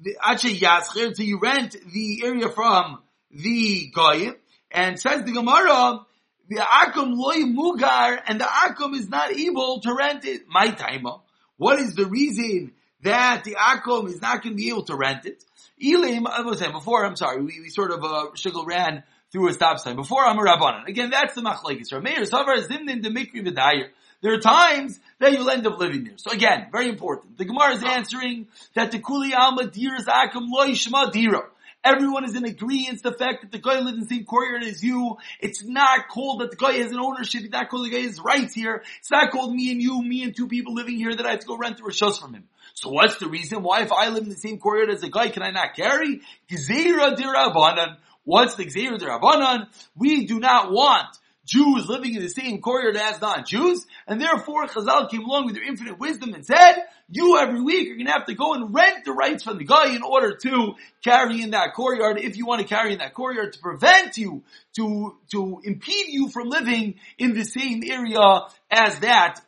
the 0.01 0.17
Ache 0.27 0.59
Yasker, 0.59 1.09
until 1.09 1.25
you 1.27 1.39
rent 1.39 1.75
the 1.93 2.23
area 2.25 2.49
from 2.49 3.03
the 3.33 3.91
Goyim, 3.93 4.35
and 4.71 4.99
says 4.99 5.23
the 5.23 5.31
Gemara, 5.31 6.05
the 6.49 6.57
Akum 6.57 7.15
loy 7.15 7.43
mugar, 7.43 8.19
and 8.27 8.39
the 8.39 8.45
Akum 8.45 8.95
is 8.95 9.09
not 9.09 9.31
able 9.31 9.81
to 9.81 9.93
rent 9.93 10.25
it. 10.25 10.47
My 10.47 10.71
timer. 10.71 11.17
What 11.57 11.79
is 11.79 11.95
the 11.95 12.05
reason 12.05 12.73
that 13.03 13.43
the 13.43 13.55
Akum 13.55 14.07
is 14.07 14.21
not 14.21 14.43
going 14.43 14.55
to 14.55 14.61
be 14.61 14.69
able 14.69 14.83
to 14.83 14.95
rent 14.95 15.25
it? 15.25 15.43
Elim, 15.81 16.27
I 16.27 16.41
was 16.41 16.59
saying 16.59 16.73
before, 16.73 17.05
I'm 17.05 17.15
sorry, 17.15 17.41
we, 17.41 17.59
we 17.61 17.69
sort 17.69 17.91
of, 17.91 18.03
uh, 18.03 18.27
Shigel 18.35 18.65
ran 18.65 19.03
through 19.31 19.49
a 19.49 19.53
stop 19.53 19.79
sign. 19.79 19.95
Before 19.95 20.25
I'm 20.25 20.37
Amar 20.37 20.57
Rabbanan. 20.57 20.87
Again, 20.87 21.09
that's 21.09 21.33
the 21.33 21.41
machlekes. 21.41 21.91
Rameir 21.91 22.29
Savar 22.29 22.57
Zimnin 22.67 23.01
Demikri 23.01 23.45
V'dayer. 23.45 23.87
There 24.21 24.33
are 24.33 24.39
times 24.39 24.99
that 25.19 25.31
you'll 25.31 25.49
end 25.49 25.65
up 25.65 25.79
living 25.79 26.03
there. 26.03 26.17
So 26.17 26.31
again, 26.31 26.67
very 26.71 26.89
important. 26.89 27.37
The 27.37 27.45
Gemara 27.45 27.73
is 27.73 27.83
answering 27.83 28.47
that 28.75 28.91
the 28.91 28.99
Kuli 28.99 29.33
Alma 29.33 29.65
Dir 29.65 29.97
Zakum 29.97 30.47
Loy 30.51 30.73
Shema 30.73 31.09
Dira. 31.09 31.43
Everyone 31.83 32.25
is 32.25 32.35
in 32.35 32.45
agreement 32.45 33.01
the 33.01 33.11
fact 33.11 33.41
that 33.41 33.51
the 33.51 33.57
guy 33.57 33.79
lives 33.79 33.93
in 33.93 33.99
the 34.01 34.05
same 34.05 34.25
courtyard 34.25 34.63
as 34.63 34.83
you. 34.83 35.17
It's 35.39 35.63
not 35.63 36.09
called 36.09 36.41
that 36.41 36.51
the 36.51 36.55
guy 36.55 36.73
has 36.73 36.91
an 36.91 36.99
ownership. 36.99 37.41
It's 37.41 37.51
not 37.51 37.69
called 37.69 37.85
the 37.85 37.89
guy 37.89 38.01
has 38.01 38.19
rights 38.19 38.53
here. 38.53 38.83
It's 38.99 39.09
not 39.09 39.31
called 39.31 39.55
me 39.55 39.71
and 39.71 39.81
you, 39.81 40.01
me 40.03 40.23
and 40.23 40.35
two 40.35 40.47
people 40.47 40.75
living 40.75 40.97
here 40.97 41.15
that 41.15 41.25
I 41.25 41.31
have 41.31 41.39
to 41.39 41.47
go 41.47 41.57
rent 41.57 41.79
a 41.79 41.83
rishos 41.83 42.19
from 42.19 42.35
him. 42.35 42.43
So 42.75 42.91
what's 42.91 43.17
the 43.17 43.27
reason? 43.27 43.63
Why 43.63 43.81
if 43.81 43.91
I 43.91 44.09
live 44.09 44.23
in 44.23 44.29
the 44.29 44.35
same 44.35 44.59
courtyard 44.59 44.91
as 44.91 45.01
the 45.01 45.09
guy, 45.09 45.29
can 45.29 45.41
I 45.41 45.49
not 45.49 45.75
carry? 45.75 46.21
Gezira 46.49 47.15
dirabanan. 47.15 47.97
What's 48.23 48.55
the 48.55 48.65
Gezira 48.65 48.99
dirabanan? 48.99 49.67
We 49.95 50.27
do 50.27 50.39
not 50.39 50.71
want 50.71 51.07
Jews 51.51 51.89
living 51.89 52.15
in 52.15 52.21
the 52.21 52.29
same 52.29 52.61
courtyard 52.61 52.95
as 52.95 53.19
non-Jews, 53.19 53.85
and 54.07 54.21
therefore 54.21 54.67
Chazal 54.67 55.09
came 55.09 55.25
along 55.25 55.47
with 55.47 55.55
their 55.55 55.65
infinite 55.65 55.99
wisdom 55.99 56.33
and 56.33 56.45
said, 56.45 56.85
you 57.09 57.37
every 57.37 57.61
week 57.61 57.91
are 57.91 57.97
gonna 57.97 58.09
have 58.09 58.27
to 58.27 58.35
go 58.35 58.53
and 58.53 58.73
rent 58.73 59.03
the 59.03 59.11
rights 59.11 59.43
from 59.43 59.57
the 59.57 59.65
guy 59.65 59.93
in 59.93 60.01
order 60.01 60.37
to 60.37 60.75
carry 61.03 61.41
in 61.41 61.51
that 61.51 61.73
courtyard, 61.73 62.17
if 62.19 62.37
you 62.37 62.45
want 62.45 62.61
to 62.61 62.67
carry 62.67 62.93
in 62.93 62.99
that 62.99 63.13
courtyard, 63.13 63.51
to 63.51 63.59
prevent 63.59 64.17
you, 64.17 64.43
to, 64.77 65.17
to 65.31 65.59
impede 65.65 66.07
you 66.07 66.29
from 66.29 66.47
living 66.47 66.95
in 67.17 67.33
the 67.33 67.43
same 67.43 67.83
area 67.85 68.21
as 68.69 68.99
that 68.99 69.41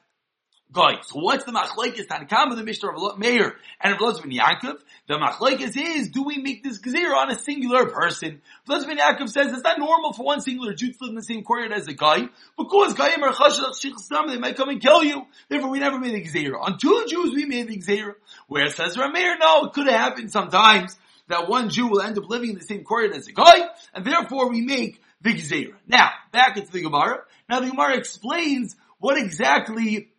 guy. 0.73 1.01
So 1.03 1.19
what's 1.19 1.45
the 1.45 1.51
machlekes 1.51 2.07
Tanakama, 2.07 2.55
the 2.55 2.63
Mishnah 2.63 2.89
of 2.89 3.19
Meir 3.19 3.55
and 3.79 3.93
of 3.93 3.99
ben 3.99 4.31
Yaakov? 4.31 4.79
The 5.07 5.15
machlekes 5.15 5.77
is, 5.77 6.09
do 6.09 6.23
we 6.23 6.37
make 6.39 6.63
this 6.63 6.79
gezerah 6.79 7.15
on 7.15 7.31
a 7.31 7.37
singular 7.37 7.85
person? 7.85 8.41
Ben 8.67 8.97
Yaakov 8.97 9.29
says 9.29 9.53
it's 9.53 9.63
not 9.63 9.79
normal 9.79 10.13
for 10.13 10.25
one 10.25 10.41
singular 10.41 10.73
Jew 10.73 10.91
to 10.91 10.97
live 11.01 11.09
in 11.09 11.15
the 11.15 11.23
same 11.23 11.43
courtyard 11.43 11.71
as 11.71 11.87
a 11.87 11.93
guy, 11.93 12.27
because 12.57 12.93
guyim 12.95 13.21
are 13.21 13.33
chashach 13.33 14.27
they 14.27 14.37
might 14.37 14.57
come 14.57 14.69
and 14.69 14.81
kill 14.81 15.03
you. 15.03 15.25
Therefore, 15.47 15.69
we 15.69 15.79
never 15.79 15.99
made 15.99 16.15
the 16.15 16.23
gezerah. 16.23 16.59
On 16.61 16.77
two 16.77 17.05
Jews, 17.07 17.33
we 17.33 17.45
made 17.45 17.67
the 17.67 17.77
gezerah. 17.77 18.15
Where 18.47 18.65
it 18.65 18.73
says 18.73 18.97
Rameir, 18.97 19.39
no, 19.39 19.65
it 19.65 19.73
could 19.73 19.87
have 19.87 19.99
happened 19.99 20.31
sometimes 20.31 20.97
that 21.27 21.47
one 21.47 21.69
Jew 21.69 21.87
will 21.87 22.01
end 22.01 22.17
up 22.17 22.29
living 22.29 22.49
in 22.49 22.55
the 22.55 22.65
same 22.65 22.83
courtyard 22.83 23.15
as 23.15 23.27
a 23.27 23.31
guy, 23.31 23.67
and 23.93 24.03
therefore 24.03 24.49
we 24.49 24.61
make 24.61 25.01
the 25.21 25.33
gezerah. 25.33 25.75
Now, 25.87 26.09
back 26.31 26.57
into 26.57 26.71
the 26.71 26.81
Gemara. 26.81 27.21
Now 27.49 27.59
the 27.59 27.69
Gemara 27.69 27.97
explains 27.97 28.75
what 28.99 29.17
exactly 29.17 30.12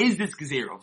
is 0.00 0.16
this 0.16 0.34
gezerah. 0.34 0.80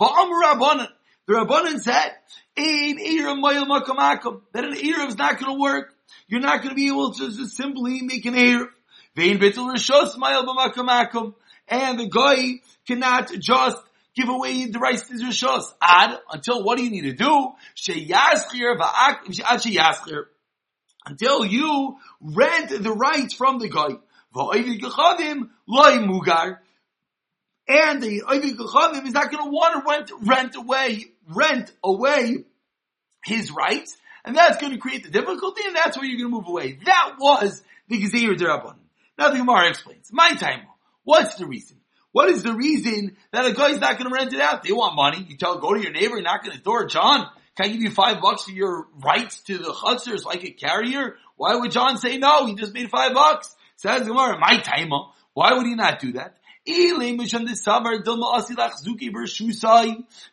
The 1.27 1.33
Rabbanan 1.33 1.79
said, 1.79 2.11
Ein 2.57 2.97
Erev 2.99 3.41
Mayel 3.41 3.67
Makamakum, 3.67 4.41
that 4.53 4.63
an 4.63 4.73
Erev 4.73 5.09
is 5.09 5.17
not 5.17 5.39
going 5.39 5.53
to 5.53 5.59
work. 5.59 5.93
You're 6.27 6.39
not 6.39 6.61
going 6.61 6.69
to 6.69 6.75
be 6.75 6.87
able 6.87 7.13
to 7.13 7.29
just 7.29 7.57
simply 7.57 8.01
make 8.01 8.25
an 8.25 8.33
Erev. 8.33 8.67
Vein 9.15 9.37
Bittul 9.37 9.73
Rishos 9.73 10.15
Mayel 10.15 10.45
Makamakum, 10.45 11.33
and 11.67 11.99
the 11.99 12.07
guy 12.07 12.61
cannot 12.87 13.29
just 13.39 13.77
give 14.15 14.29
away 14.29 14.67
the 14.67 14.79
rights 14.79 15.09
to 15.09 15.15
Rishos. 15.15 15.65
Ad, 15.81 16.17
until 16.31 16.63
what 16.63 16.77
do 16.77 16.85
you 16.85 16.91
need 16.91 17.01
to 17.01 17.13
do? 17.13 17.49
Sheyaschir 17.75 18.77
Va'ak, 18.79 19.25
Sheyaschir. 19.27 20.23
Until 21.05 21.45
you 21.45 21.97
rent 22.21 22.69
the 22.69 22.91
rights 22.91 23.33
from 23.33 23.59
the 23.59 23.69
guy. 23.69 23.97
Loi 24.33 25.97
Mugar 25.97 26.57
and 27.67 28.01
the 28.01 28.23
Oivik 28.27 28.55
Chachamim 28.55 29.05
is 29.05 29.13
not 29.13 29.31
going 29.31 29.43
to 29.43 29.49
want 29.49 29.85
to 29.85 29.89
rent, 29.89 30.11
rent 30.27 30.55
away, 30.55 31.05
rent 31.27 31.71
away 31.83 32.45
his 33.25 33.51
rights, 33.51 33.97
and 34.23 34.35
that's 34.35 34.57
going 34.57 34.73
to 34.73 34.79
create 34.79 35.03
the 35.03 35.09
difficulty, 35.09 35.61
and 35.65 35.75
that's 35.75 35.97
where 35.97 36.05
you're 36.05 36.19
going 36.19 36.31
to 36.31 36.37
move 36.37 36.47
away. 36.47 36.79
That 36.85 37.15
was 37.19 37.61
the 37.87 38.01
Gezeir 38.01 38.35
Derabban. 38.35 38.75
Now 39.17 39.29
the 39.29 39.37
Gemara 39.37 39.69
explains. 39.69 40.09
My 40.11 40.33
time. 40.35 40.61
What's 41.03 41.35
the 41.35 41.45
reason? 41.45 41.77
What 42.11 42.29
is 42.29 42.43
the 42.43 42.53
reason 42.53 43.15
that 43.31 43.45
a 43.45 43.53
guy's 43.53 43.79
not 43.79 43.97
going 43.97 44.09
to 44.09 44.15
rent 44.15 44.33
it 44.33 44.41
out? 44.41 44.63
They 44.63 44.71
want 44.71 44.95
money. 44.95 45.25
You 45.29 45.37
tell, 45.37 45.59
go 45.59 45.73
to 45.73 45.81
your 45.81 45.91
neighbor, 45.91 46.21
knock 46.21 46.41
on 46.45 46.51
to 46.51 46.59
door, 46.59 46.85
John, 46.85 47.27
can 47.57 47.65
I 47.65 47.69
give 47.69 47.81
you 47.81 47.89
five 47.89 48.21
bucks 48.21 48.43
for 48.43 48.51
your 48.51 48.87
rights 49.03 49.39
to 49.41 49.57
the 49.57 49.73
chutzner 49.73 50.23
like 50.23 50.43
a 50.43 50.51
carrier? 50.51 51.15
Why 51.37 51.55
would 51.55 51.71
John 51.71 51.97
say 51.97 52.17
no? 52.17 52.45
He 52.45 52.55
just 52.55 52.73
made 52.73 52.89
five 52.89 53.13
bucks. 53.13 53.55
Says 53.77 54.07
Gemara, 54.07 54.37
my 54.39 54.59
time. 54.59 54.91
Why 55.33 55.53
would 55.53 55.65
he 55.65 55.75
not 55.75 55.99
do 55.99 56.13
that? 56.13 56.37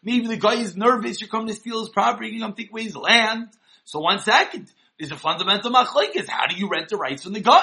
Maybe 0.03 0.27
the 0.27 0.37
guy 0.37 0.55
is 0.55 0.77
nervous, 0.77 1.21
you're 1.21 1.29
coming 1.29 1.49
to 1.49 1.55
steal 1.55 1.81
his 1.81 1.89
property, 1.89 2.29
you're 2.31 2.41
going 2.41 2.55
to 2.55 2.63
take 2.63 2.71
away 2.71 2.85
his 2.85 2.97
land. 2.97 3.49
So 3.85 4.01
one 4.01 4.19
second, 4.19 4.71
there's 4.99 5.13
a 5.13 5.17
fundamental 5.17 5.71
machlekes. 5.71 6.29
How 6.29 6.47
do 6.47 6.57
you 6.57 6.69
rent 6.69 6.89
the 6.89 6.97
rights 6.97 7.25
from 7.25 7.33
the 7.33 7.41
guy? 7.41 7.63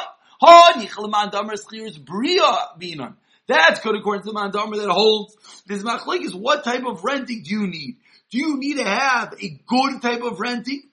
That's 3.48 3.80
good 3.82 3.96
according 3.96 4.24
to 4.24 4.32
the 4.32 4.40
mandamar 4.40 4.78
that 4.78 4.90
holds 4.90 5.36
this 5.68 5.84
machlekes. 5.84 6.34
What 6.34 6.64
type 6.64 6.86
of 6.86 7.04
renting 7.04 7.44
do 7.44 7.50
you 7.52 7.68
need? 7.68 7.98
Do 8.32 8.38
you 8.38 8.58
need 8.58 8.78
to 8.78 8.86
have 8.86 9.34
a 9.42 9.60
good 9.68 10.02
type 10.02 10.22
of 10.22 10.40
renting? 10.40 10.84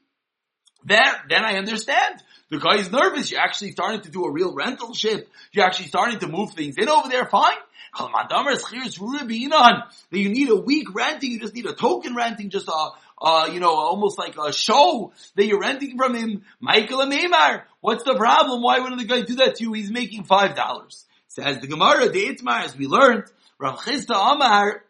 That, 0.84 1.24
then 1.28 1.44
I 1.44 1.56
understand. 1.56 2.22
The 2.50 2.58
guy 2.58 2.76
is 2.76 2.90
nervous. 2.90 3.30
You're 3.30 3.40
actually 3.40 3.72
starting 3.72 4.00
to 4.02 4.10
do 4.10 4.24
a 4.24 4.32
real 4.32 4.54
rental 4.54 4.94
ship. 4.94 5.28
You're 5.52 5.66
actually 5.66 5.88
starting 5.88 6.18
to 6.20 6.28
move 6.28 6.52
things 6.54 6.76
in 6.78 6.88
over 6.88 7.08
there. 7.08 7.26
Fine. 7.26 7.56
That 10.10 10.18
you 10.18 10.28
need 10.28 10.50
a 10.50 10.56
week 10.56 10.94
renting. 10.94 11.32
You 11.32 11.40
just 11.40 11.54
need 11.54 11.66
a 11.66 11.74
token 11.74 12.14
renting. 12.14 12.50
Just 12.50 12.68
a, 12.68 12.88
uh, 13.20 13.50
you 13.52 13.60
know, 13.60 13.74
almost 13.74 14.18
like 14.18 14.36
a 14.36 14.52
show 14.52 15.12
that 15.36 15.46
you're 15.46 15.60
renting 15.60 15.96
from 15.96 16.14
him. 16.14 16.42
Michael 16.60 16.98
Amemar. 16.98 17.62
What's 17.80 18.04
the 18.04 18.14
problem? 18.14 18.62
Why 18.62 18.78
wouldn't 18.80 19.00
the 19.00 19.06
guy 19.06 19.22
do 19.22 19.36
that 19.36 19.56
to 19.56 19.64
you? 19.64 19.72
He's 19.72 19.90
making 19.90 20.24
five 20.24 20.54
dollars. 20.54 21.04
Says 21.28 21.60
the 21.60 21.66
Gemara, 21.66 22.08
the 22.08 22.26
Itmar, 22.26 22.64
as 22.64 22.76
we 22.76 22.86
learned, 22.86 23.24
Rav 23.58 23.78
Chisda 23.80 24.14
Amar, 24.34 24.82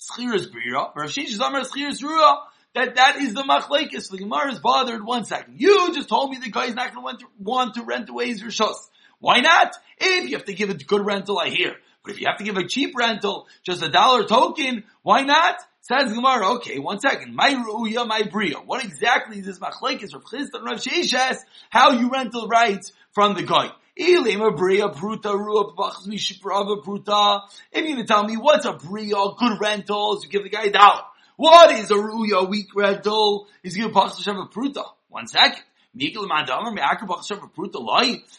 Schiras 0.00 0.46
Brira, 0.50 0.94
Rav 0.94 1.10
Sheshes 1.10 1.36
Amar 1.36 1.62
Schiras 1.62 2.02
Rua, 2.02 2.44
that 2.74 2.96
that 2.96 3.16
is 3.16 3.34
the 3.34 3.42
machlekes. 3.42 4.10
The 4.10 4.18
Gemara 4.18 4.52
is 4.52 4.58
bothered. 4.58 5.04
One 5.04 5.24
second. 5.24 5.60
You 5.60 5.92
just 5.94 6.08
told 6.08 6.30
me 6.30 6.38
the 6.38 6.50
guy's 6.50 6.74
not 6.74 6.94
going 6.94 7.18
to 7.18 7.26
want 7.38 7.74
to 7.74 7.84
rent 7.84 8.08
away 8.08 8.28
his 8.28 8.42
rishos. 8.42 8.76
Why 9.18 9.40
not? 9.40 9.74
If 9.98 10.30
you 10.30 10.36
have 10.36 10.46
to 10.46 10.54
give 10.54 10.70
a 10.70 10.74
good 10.74 11.04
rental, 11.04 11.38
I 11.38 11.48
hear. 11.50 11.74
But 12.02 12.12
if 12.12 12.20
you 12.20 12.26
have 12.28 12.38
to 12.38 12.44
give 12.44 12.56
a 12.56 12.66
cheap 12.66 12.94
rental, 12.96 13.46
just 13.62 13.82
a 13.82 13.90
dollar 13.90 14.24
token, 14.24 14.84
why 15.02 15.22
not? 15.22 15.56
Says 15.82 16.12
Gemara, 16.12 16.54
okay, 16.56 16.78
one 16.78 17.00
second. 17.00 17.34
My 17.34 17.52
ruya, 17.52 18.06
my 18.06 18.22
bria. 18.22 18.56
What 18.58 18.84
exactly 18.84 19.38
is 19.38 19.46
this 19.46 19.58
machlekes 19.58 20.14
Rav 20.14 20.24
Chisda 20.24 20.54
and 20.54 20.64
Rav 20.64 20.78
Sheshes? 20.78 21.38
How 21.68 21.92
you 21.92 22.10
rental 22.10 22.48
rights 22.48 22.92
from 23.12 23.34
the 23.34 23.42
guy? 23.42 23.70
Ilim 23.98 24.46
a 24.46 24.52
bria 24.52 24.88
pruta 24.88 25.34
ruah 25.34 25.74
b'bachas 25.74 26.06
mishiprava 26.06 26.82
pruta. 26.82 27.42
If 27.72 27.86
you're 27.86 27.96
to 27.96 28.04
tell 28.04 28.24
me 28.24 28.36
what's 28.36 28.66
a 28.66 28.72
bria, 28.72 29.16
good 29.38 29.60
rentals, 29.60 30.24
you 30.24 30.30
give 30.30 30.42
the 30.42 30.48
guy 30.48 30.64
a 30.64 30.70
dollar. 30.70 31.02
What 31.36 31.70
is 31.72 31.90
a 31.90 31.94
ruya 31.94 32.48
weak 32.48 32.68
rental? 32.74 33.48
He's 33.62 33.76
going 33.76 33.92
to 33.92 33.98
pass 33.98 34.26
a 34.26 34.32
pruta. 34.32 34.84
One 35.08 35.26
second. 35.26 35.62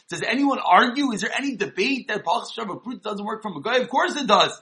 Does 0.10 0.22
anyone 0.26 0.60
argue? 0.60 1.12
Is 1.12 1.22
there 1.22 1.32
any 1.38 1.56
debate 1.58 2.08
that 2.08 2.24
Pachas 2.24 2.56
Pruta 2.56 3.02
doesn't 3.02 3.26
work 3.26 3.42
from 3.42 3.58
a 3.58 3.62
guy? 3.62 3.78
Of 3.78 3.90
course 3.90 4.16
it 4.16 4.26
does. 4.26 4.62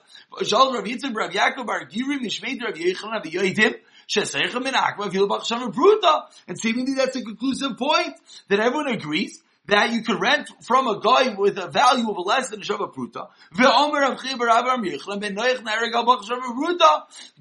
And 6.48 6.60
seemingly 6.60 6.94
that's 6.96 7.16
a 7.16 7.22
conclusive 7.22 7.78
point 7.78 8.16
that 8.48 8.60
everyone 8.60 8.88
agrees 8.88 9.42
that 9.70 9.92
you 9.92 10.04
could 10.04 10.20
rent 10.20 10.50
from 10.66 10.88
a 10.88 11.00
guy 11.00 11.36
with 11.36 11.58
a 11.58 11.68
value 11.68 12.10
of 12.10 12.26
less 12.26 12.50
than 12.50 12.62
a 12.62 12.64
Shabbat 12.64 12.94
Pruta. 12.94 13.28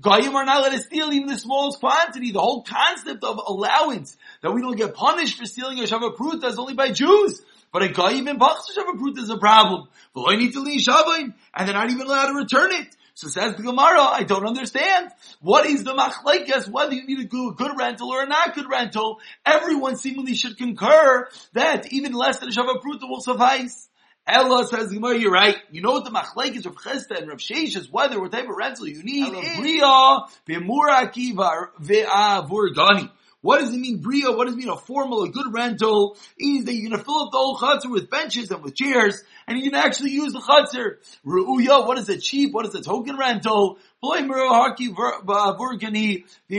Goyim 0.01 0.35
are 0.35 0.45
not 0.45 0.61
allowed 0.61 0.71
to 0.71 0.79
steal 0.79 1.13
even 1.13 1.29
the 1.29 1.39
smallest 1.39 1.81
quantity. 1.81 2.33
The 2.33 2.41
whole 2.41 2.63
concept 2.63 3.25
of 3.25 3.41
allowance, 3.47 4.17
that 4.43 4.53
we 4.53 4.61
don't 4.61 4.77
get 4.77 4.95
punished 4.95 5.39
for 5.39 5.47
stealing 5.47 5.79
a 5.81 5.83
Shabbat 5.83 6.17
Pruta 6.17 6.45
is 6.45 6.59
only 6.59 6.75
by 6.75 6.93
Jews. 6.93 7.41
But 7.73 7.83
a 7.83 7.89
guy 7.89 8.15
even 8.15 8.39
bucks 8.39 8.71
a 8.71 8.81
Shabbat 8.81 8.99
Pruta 8.99 9.19
is 9.19 9.31
a 9.31 9.39
problem. 9.39 9.89
But 10.15 10.23
I 10.33 10.37
need 10.37 10.53
to 10.53 10.61
leave 10.61 10.81
Shavim 10.81 11.35
and 11.55 11.69
they're 11.69 11.75
not 11.75 11.91
even 11.91 12.07
allowed 12.07 12.29
to 12.29 12.35
return 12.35 12.73
it. 12.73 12.95
So 13.19 13.27
says 13.27 13.57
the 13.57 13.65
Gemara, 13.65 14.01
I 14.01 14.23
don't 14.23 14.47
understand. 14.47 15.11
What 15.41 15.67
is 15.67 15.83
the 15.83 15.93
machlekes? 15.93 16.69
Whether 16.69 16.95
you 16.95 17.05
need 17.05 17.19
a 17.19 17.25
good, 17.25 17.57
good, 17.57 17.73
rental 17.77 18.13
or 18.13 18.23
a 18.23 18.27
not 18.27 18.55
good 18.55 18.71
rental, 18.71 19.19
everyone 19.45 19.97
seemingly 19.97 20.37
should 20.37 20.57
concur 20.57 21.29
that 21.53 21.93
even 21.93 22.13
less 22.13 22.39
than 22.39 22.51
a 22.51 22.53
Pruta 22.53 23.09
will 23.09 23.21
suffice. 23.21 23.89
Ella 24.25 24.69
says 24.69 24.93
Gemara, 24.93 25.19
you're 25.19 25.33
right. 25.33 25.57
You 25.73 25.83
know 25.83 25.95
what 25.95 26.05
the 26.05 26.13
machlekes 26.13 26.65
of 26.65 26.77
Chisda 26.77 27.19
and 27.19 27.27
Rav 27.27 27.39
Sheish 27.39 27.77
is 27.77 27.91
whether 27.91 28.21
what 28.21 28.31
type 28.31 28.49
of 28.49 28.55
rental 28.57 28.87
you 28.87 29.03
need. 29.03 29.33
Bria, 29.33 30.21
b'muraki 30.47 31.35
ve'avurgani. 31.35 33.11
What 33.41 33.61
does 33.61 33.73
it 33.73 33.79
mean, 33.79 33.99
bria? 33.99 34.33
What 34.33 34.47
does 34.47 34.55
it 34.55 34.59
mean, 34.59 34.69
a 34.69 34.77
formal, 34.77 35.23
a 35.23 35.31
good 35.31 35.53
rental? 35.53 36.17
Is 36.37 36.65
that 36.65 36.75
you're 36.75 36.91
going 36.91 36.99
to 36.99 37.05
fill 37.05 37.23
up 37.23 37.31
the 37.31 37.39
whole 37.39 37.57
chutzner 37.57 37.91
with 37.91 38.11
benches 38.11 38.51
and 38.51 38.63
with 38.63 38.75
chairs, 38.75 39.23
and 39.47 39.59
going 39.59 39.71
to 39.71 39.79
actually 39.79 40.11
use 40.11 40.33
the 40.33 40.41
chutzner. 40.41 40.97
Ru'uya, 41.25 41.87
what 41.87 41.99
is 41.99 42.09
a 42.09 42.19
cheap? 42.19 42.53
What 42.53 42.67
is 42.67 42.75
a 42.75 42.83
token 42.83 43.17
rental? 43.17 43.79
You're 44.03 44.27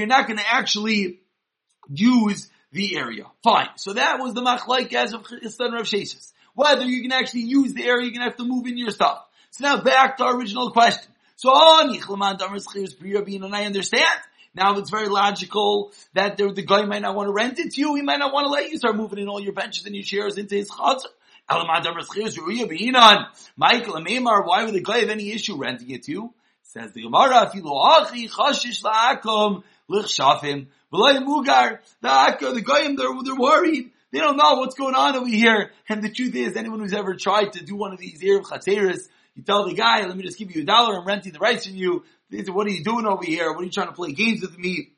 not 0.08 0.28
going 0.28 0.38
to 0.38 0.50
actually 0.50 1.20
use 1.90 2.50
the 2.72 2.98
area. 2.98 3.26
Fine. 3.44 3.70
So 3.76 3.94
that 3.94 4.20
was 4.20 4.34
the 4.34 4.42
machlaik 4.42 4.94
as 4.94 5.14
of 5.14 5.24
Chistan 5.24 5.74
Rav 5.74 5.86
Sheshes. 5.86 6.32
Whether 6.54 6.86
you 6.86 7.02
can 7.02 7.12
actually 7.12 7.42
use 7.42 7.74
the 7.74 7.84
area, 7.84 8.04
you're 8.04 8.12
going 8.12 8.22
to 8.22 8.30
have 8.30 8.38
to 8.38 8.46
move 8.46 8.68
in 8.68 8.78
your 8.78 8.92
stuff. 8.92 9.26
So 9.52 9.64
now 9.66 9.82
back 9.82 10.18
to 10.18 10.24
our 10.26 10.38
original 10.38 10.72
question. 10.72 11.12
So 11.36 11.52
ah, 11.54 11.82
and 11.82 13.56
I 13.56 13.66
understand 13.66 14.20
now 14.56 14.78
it's 14.78 14.90
very 14.90 15.08
logical 15.08 15.92
that 16.14 16.38
the, 16.38 16.52
the, 16.52 16.64
guy 16.64 16.84
might 16.84 17.02
not 17.02 17.16
want 17.16 17.28
to 17.28 17.34
rent 17.34 17.60
it 17.60 17.72
to 17.74 17.82
you. 17.82 17.96
He 17.96 18.02
might 18.02 18.20
not 18.20 18.34
want 18.34 18.46
to 18.46 18.52
let 18.52 18.70
you 18.70 18.78
start 18.78 18.96
moving 18.96 19.20
in 19.20 19.28
all 19.28 19.40
your 19.40 19.54
benches 19.54 19.86
and 19.86 19.96
your 19.96 20.04
chairs 20.04 20.38
into 20.38 20.56
his 20.56 20.70
chutzah. 20.72 21.06
Michael 23.58 23.94
Amemar, 23.96 24.46
why 24.46 24.64
would 24.64 24.74
the 24.74 24.82
guy 24.82 25.00
have 25.00 25.10
any 25.10 25.32
issue 25.32 25.58
renting 25.58 25.90
it 25.90 26.04
to 26.04 26.12
you? 26.12 26.34
Says 26.64 26.92
the 26.94 27.02
Gemara, 27.02 27.50
mugar. 30.94 31.80
The 32.02 32.62
goyim, 32.62 32.96
they're, 32.96 33.10
they're 33.24 33.36
worried. 33.36 33.92
They 34.12 34.20
don't 34.20 34.38
know 34.38 34.56
what's 34.56 34.76
going 34.76 34.96
on 34.96 35.16
over 35.16 35.28
here. 35.28 35.72
And 35.88 36.04
the 36.04 36.10
truth 36.10 36.36
is, 36.36 36.56
anyone 36.56 36.80
who's 36.80 36.94
ever 36.94 37.16
tried 37.16 37.54
to 37.54 37.64
do 37.64 37.76
one 37.76 37.94
of 37.94 38.00
these 38.00 38.22
Erev 38.22 38.44
Chatzeris, 38.44 39.08
you 39.40 39.46
tell 39.46 39.68
the 39.68 39.74
guy, 39.74 40.06
let 40.06 40.16
me 40.16 40.24
just 40.24 40.38
give 40.38 40.56
you 40.56 40.62
a 40.64 40.66
dollar, 40.66 41.00
I'm 41.00 41.08
renting 41.08 41.34
the 41.34 41.40
rights 41.40 41.66
from 41.66 41.76
you. 41.76 42.04
What 42.48 42.68
are 42.68 42.72
you 42.72 42.84
doing 42.84 43.06
over 43.06 43.24
here? 43.24 43.52
What 43.52 43.62
are 43.62 43.66
you 43.66 43.72
trying 43.72 43.88
to 43.88 43.94
play 43.94 44.12
games 44.12 44.42
with 44.42 44.58
me? 44.58 44.92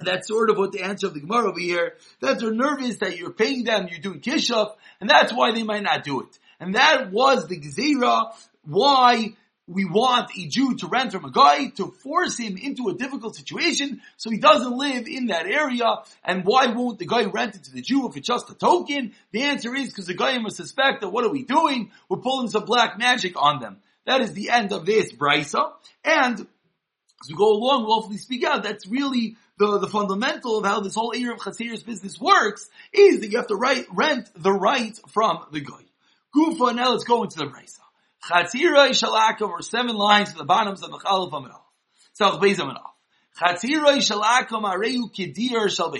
That's 0.00 0.28
sort 0.28 0.50
of 0.50 0.58
what 0.58 0.72
the 0.72 0.82
answer 0.82 1.06
of 1.06 1.14
the 1.14 1.20
Gemara 1.20 1.50
over 1.50 1.58
here. 1.58 1.94
That 2.20 2.38
they're 2.38 2.52
nervous 2.52 2.98
that 2.98 3.16
you're 3.16 3.32
paying 3.32 3.64
them, 3.64 3.88
you're 3.90 4.00
doing 4.00 4.20
kishuf, 4.20 4.74
and 5.00 5.08
that's 5.08 5.32
why 5.32 5.52
they 5.52 5.62
might 5.62 5.82
not 5.82 6.04
do 6.04 6.20
it. 6.20 6.38
And 6.60 6.74
that 6.74 7.10
was 7.10 7.46
the 7.48 7.58
gezerah 7.58 8.32
why 8.64 9.34
we 9.68 9.84
want 9.84 10.30
a 10.36 10.48
Jew 10.48 10.76
to 10.78 10.86
rent 10.86 11.12
from 11.12 11.26
a 11.26 11.30
guy 11.30 11.66
to 11.76 11.90
force 12.02 12.38
him 12.38 12.56
into 12.56 12.88
a 12.88 12.94
difficult 12.94 13.36
situation 13.36 14.00
so 14.16 14.30
he 14.30 14.38
doesn't 14.38 14.76
live 14.76 15.06
in 15.06 15.26
that 15.26 15.46
area. 15.46 15.84
And 16.24 16.44
why 16.44 16.68
won't 16.68 16.98
the 16.98 17.06
guy 17.06 17.24
rent 17.24 17.54
it 17.54 17.64
to 17.64 17.72
the 17.72 17.82
Jew 17.82 18.08
if 18.08 18.16
it's 18.16 18.26
just 18.26 18.50
a 18.50 18.54
token? 18.54 19.12
The 19.32 19.42
answer 19.42 19.74
is 19.74 19.90
because 19.90 20.06
the 20.06 20.14
guy 20.14 20.36
must 20.38 20.56
suspect 20.56 21.02
that 21.02 21.10
what 21.10 21.24
are 21.24 21.30
we 21.30 21.44
doing? 21.44 21.90
We're 22.08 22.18
pulling 22.18 22.48
some 22.48 22.64
black 22.64 22.98
magic 22.98 23.34
on 23.36 23.60
them. 23.60 23.78
That 24.06 24.22
is 24.22 24.32
the 24.32 24.50
end 24.50 24.72
of 24.72 24.86
this 24.86 25.12
brisa. 25.12 25.72
And 26.02 26.40
as 26.40 27.28
we 27.28 27.36
go 27.36 27.52
along, 27.52 27.84
we'll 27.84 27.96
hopefully 27.96 28.18
speak 28.18 28.44
out. 28.44 28.62
That's 28.62 28.86
really 28.86 29.36
the, 29.58 29.78
the 29.78 29.88
fundamental 29.88 30.58
of 30.58 30.64
how 30.64 30.80
this 30.80 30.94
whole 30.94 31.12
area 31.14 31.32
of 31.32 31.40
Chatzir's 31.40 31.82
business 31.82 32.18
works 32.18 32.68
is 32.92 33.20
that 33.20 33.28
you 33.28 33.36
have 33.36 33.48
to 33.48 33.56
write, 33.56 33.86
rent 33.92 34.30
the 34.34 34.52
right 34.52 34.98
from 35.08 35.44
the 35.52 35.60
guy. 35.60 35.84
Gufa, 36.34 36.74
now 36.74 36.92
let's 36.92 37.04
go 37.04 37.22
into 37.24 37.38
the 37.38 37.46
brisa. 37.46 37.80
Chatzira 38.28 38.90
Shalakim 38.90 39.50
are 39.50 39.62
seven 39.62 39.96
lines 39.96 40.32
to 40.32 40.38
the 40.38 40.44
bottoms 40.44 40.82
of 40.82 40.90
the 40.90 40.98
Chalif 40.98 41.30
Aminov. 41.30 41.62
Selch 42.20 42.38
Beis 42.40 42.56
Aminov. 42.56 42.90
Chatzira 43.40 43.96
Shalakim 43.96 44.64
Areu 44.64 45.10
Kedir 45.10 45.70
Shal 45.74 45.94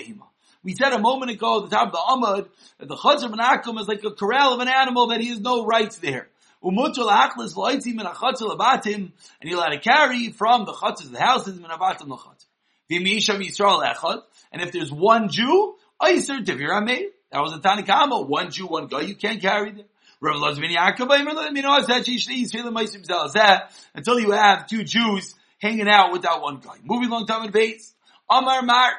We 0.63 0.75
said 0.75 0.93
a 0.93 0.99
moment 0.99 1.31
ago 1.31 1.63
at 1.63 1.69
the 1.69 1.75
top 1.75 1.87
of 1.87 1.93
the 1.93 1.97
Amud 1.97 2.47
that 2.77 2.87
the 2.87 2.95
Chatzir 2.95 3.33
Benakum 3.33 3.79
is 3.79 3.87
like 3.87 4.03
a 4.03 4.11
corral 4.11 4.53
of 4.53 4.59
an 4.59 4.67
animal 4.67 5.07
that 5.07 5.21
he 5.21 5.29
has 5.29 5.39
no 5.39 5.65
rights 5.65 5.97
there. 5.97 6.27
Umutul 6.63 7.09
Achlis 7.09 7.55
Loitzim 7.55 7.99
and 7.99 8.01
Achatzir 8.01 8.55
Labatim, 8.55 8.93
and 8.95 9.13
you're 9.41 9.57
allowed 9.57 9.69
to 9.69 9.79
carry 9.79 10.29
from 10.29 10.65
the 10.65 10.73
Chatzir 10.73 11.05
of 11.05 11.11
the 11.13 11.19
houses 11.19 11.57
and 11.57 11.65
Abatim 11.65 12.09
Lachatzir. 12.09 12.45
V'misham 12.91 13.43
Yisrael 13.43 13.83
Echad, 13.83 14.21
and 14.51 14.61
if 14.61 14.71
there's 14.71 14.91
one 14.91 15.29
Jew, 15.29 15.75
Oyser 15.99 16.45
Divir 16.45 16.69
Amei. 16.69 17.05
That 17.31 17.41
was 17.41 17.53
a 17.53 17.59
Tanakama, 17.59 18.27
one 18.27 18.51
Jew, 18.51 18.67
one 18.67 18.87
guy, 18.87 19.01
you 19.01 19.15
can't 19.15 19.41
carry 19.41 19.71
there. 19.71 19.85
Until 23.95 24.19
you 24.19 24.31
have 24.31 24.67
two 24.67 24.83
Jews 24.83 25.35
hanging 25.59 25.87
out 25.87 26.11
with 26.11 26.23
that 26.23 26.41
one 26.41 26.59
guy. 26.59 26.75
Moving 26.83 27.07
along 27.09 27.27
time 27.27 27.45
in 27.45 27.51
base. 27.51 27.93
Amar 28.29 28.61
Mar 28.63 28.91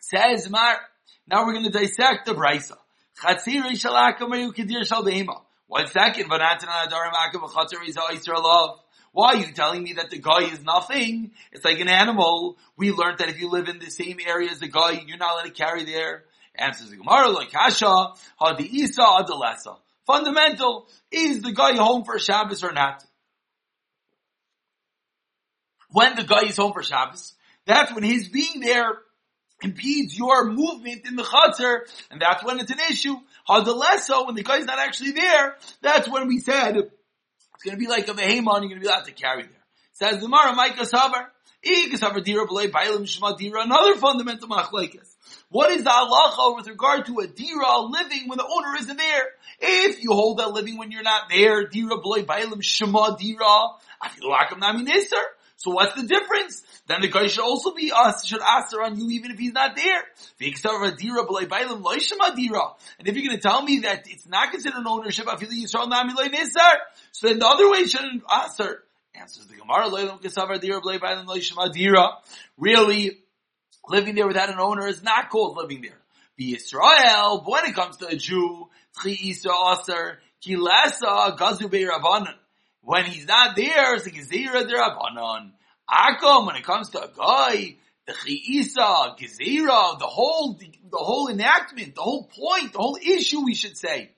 says 0.00 0.48
Mar. 0.48 0.78
Now 1.26 1.44
we're 1.46 1.52
going 1.52 1.70
to 1.70 1.70
dissect 1.70 2.24
the 2.24 2.34
brisa. 2.34 2.76
One 5.66 5.86
second. 5.86 6.30
Why 9.12 9.28
are 9.28 9.36
you 9.36 9.52
telling 9.52 9.82
me 9.82 9.92
that 9.94 10.10
the 10.10 10.18
guy 10.18 10.44
is 10.44 10.62
nothing? 10.62 11.32
It's 11.52 11.64
like 11.64 11.80
an 11.80 11.88
animal. 11.88 12.56
We 12.76 12.92
learned 12.92 13.18
that 13.18 13.28
if 13.28 13.38
you 13.38 13.50
live 13.50 13.68
in 13.68 13.78
the 13.78 13.90
same 13.90 14.18
area 14.26 14.50
as 14.50 14.60
the 14.60 14.68
guy, 14.68 15.02
you're 15.06 15.18
not 15.18 15.34
allowed 15.34 15.44
to 15.44 15.50
carry 15.50 15.84
there. 15.84 16.24
Answers 16.54 16.90
the 16.90 16.96
Gemara 16.96 17.28
like 17.28 17.52
Hasha, 17.52 18.14
Hadi 18.36 18.80
Isa, 18.80 19.02
Adalesa 19.02 19.76
fundamental. 20.10 20.88
Is 21.10 21.42
the 21.42 21.52
guy 21.52 21.76
home 21.76 22.04
for 22.04 22.18
Shabbos 22.18 22.64
or 22.64 22.72
not? 22.72 23.04
When 25.90 26.16
the 26.16 26.24
guy 26.24 26.42
is 26.42 26.56
home 26.56 26.72
for 26.72 26.82
Shabbos, 26.82 27.34
that's 27.66 27.92
when 27.92 28.04
his 28.04 28.28
being 28.28 28.60
there 28.60 28.98
impedes 29.62 30.16
your 30.16 30.46
movement 30.46 31.06
in 31.06 31.16
the 31.16 31.22
chutzner, 31.22 31.80
and 32.10 32.20
that's 32.20 32.44
when 32.44 32.60
it's 32.60 32.70
an 32.70 32.78
issue. 32.90 33.16
Hadaleso, 33.48 34.26
when 34.26 34.34
the 34.34 34.42
guy's 34.42 34.64
not 34.64 34.78
actually 34.78 35.12
there, 35.12 35.56
that's 35.82 36.08
when 36.08 36.28
we 36.28 36.38
said 36.38 36.76
it's 36.76 37.70
to 37.70 37.76
be 37.76 37.88
like 37.88 38.08
a 38.08 38.12
behemon, 38.12 38.62
you're 38.62 38.78
to 38.78 38.80
be 38.80 38.86
allowed 38.86 39.04
to 39.04 39.12
carry 39.12 39.42
there. 39.42 39.50
Says 39.92 40.20
the 40.20 40.28
Mara, 40.28 40.54
Micah 40.54 40.86
Sabar. 40.86 41.26
Another 43.62 43.96
fundamental 43.96 44.48
machlekes. 44.48 45.16
What 45.50 45.70
is 45.72 45.84
the 45.84 45.90
halacha 45.90 46.56
with 46.56 46.68
regard 46.68 47.06
to 47.06 47.18
a 47.18 47.26
dira 47.26 47.80
living 47.80 48.28
when 48.28 48.38
the 48.38 48.44
owner 48.44 48.76
isn't 48.78 48.96
there? 48.96 49.26
If 49.60 50.02
you 50.02 50.12
hold 50.12 50.38
that 50.38 50.52
living 50.52 50.78
when 50.78 50.90
you're 50.90 51.02
not 51.02 51.28
there, 51.28 51.66
dira 51.66 51.98
bloy 52.00 52.22
bailim 52.22 52.62
shema 52.62 53.16
dira, 53.16 53.68
nami 54.58 54.84
so 55.60 55.72
what's 55.72 55.94
the 55.94 56.06
difference? 56.08 56.62
Then 56.86 57.02
the 57.02 57.08
guy 57.08 57.26
should 57.26 57.44
also 57.44 57.74
be 57.74 57.92
us, 57.94 58.24
should 58.24 58.40
answer 58.40 58.80
on 58.80 58.98
you 58.98 59.10
even 59.10 59.30
if 59.30 59.38
he's 59.38 59.52
not 59.52 59.76
there. 59.76 60.04
And 60.40 60.56
if 63.08 63.14
you're 63.14 63.26
going 63.26 63.36
to 63.36 63.42
tell 63.42 63.62
me 63.62 63.80
that 63.80 64.06
it's 64.08 64.26
not 64.26 64.52
considered 64.52 64.78
an 64.78 64.86
ownership, 64.86 65.28
I 65.28 65.36
feel 65.36 65.50
like 65.50 65.62
Israel 65.62 65.86
not 65.88 66.06
minister. 66.06 66.60
so 67.12 67.28
then 67.28 67.40
the 67.40 67.46
other 67.46 67.70
way 67.70 67.84
shouldn't 67.84 68.22
answer. 68.32 68.82
Answers 69.14 69.46
the 69.46 69.56
Gemara, 69.56 69.90
really, 72.58 73.18
living 73.88 74.14
there 74.14 74.26
without 74.26 74.50
an 74.50 74.60
owner 74.60 74.86
is 74.86 75.02
not 75.02 75.30
called 75.30 75.56
living 75.56 75.82
there. 75.82 75.98
Be 76.36 76.54
Israel, 76.54 77.42
but 77.44 77.50
when 77.50 77.64
it 77.66 77.74
comes 77.74 77.96
to 77.98 78.06
a 78.06 78.16
Jew, 78.16 78.68
when 82.82 83.04
he's 83.04 83.26
not 83.26 83.56
there, 83.56 83.94
it's 83.94 84.06
a 84.06 84.10
gezira 84.10 84.68
derabanan. 84.68 85.52
Akom, 85.88 86.46
when 86.46 86.56
it 86.56 86.64
comes 86.64 86.90
to 86.90 87.02
a 87.02 87.08
guy, 87.08 87.76
the 88.06 88.12
chiisa, 88.12 89.18
gezira, 89.18 89.98
the 89.98 90.06
whole, 90.06 90.54
the, 90.54 90.70
the 90.90 90.96
whole 90.96 91.28
enactment, 91.28 91.94
the 91.94 92.00
whole 92.00 92.24
point, 92.24 92.72
the 92.72 92.78
whole 92.78 92.96
issue, 92.96 93.44
we 93.44 93.54
should 93.54 93.76
say, 93.76 94.10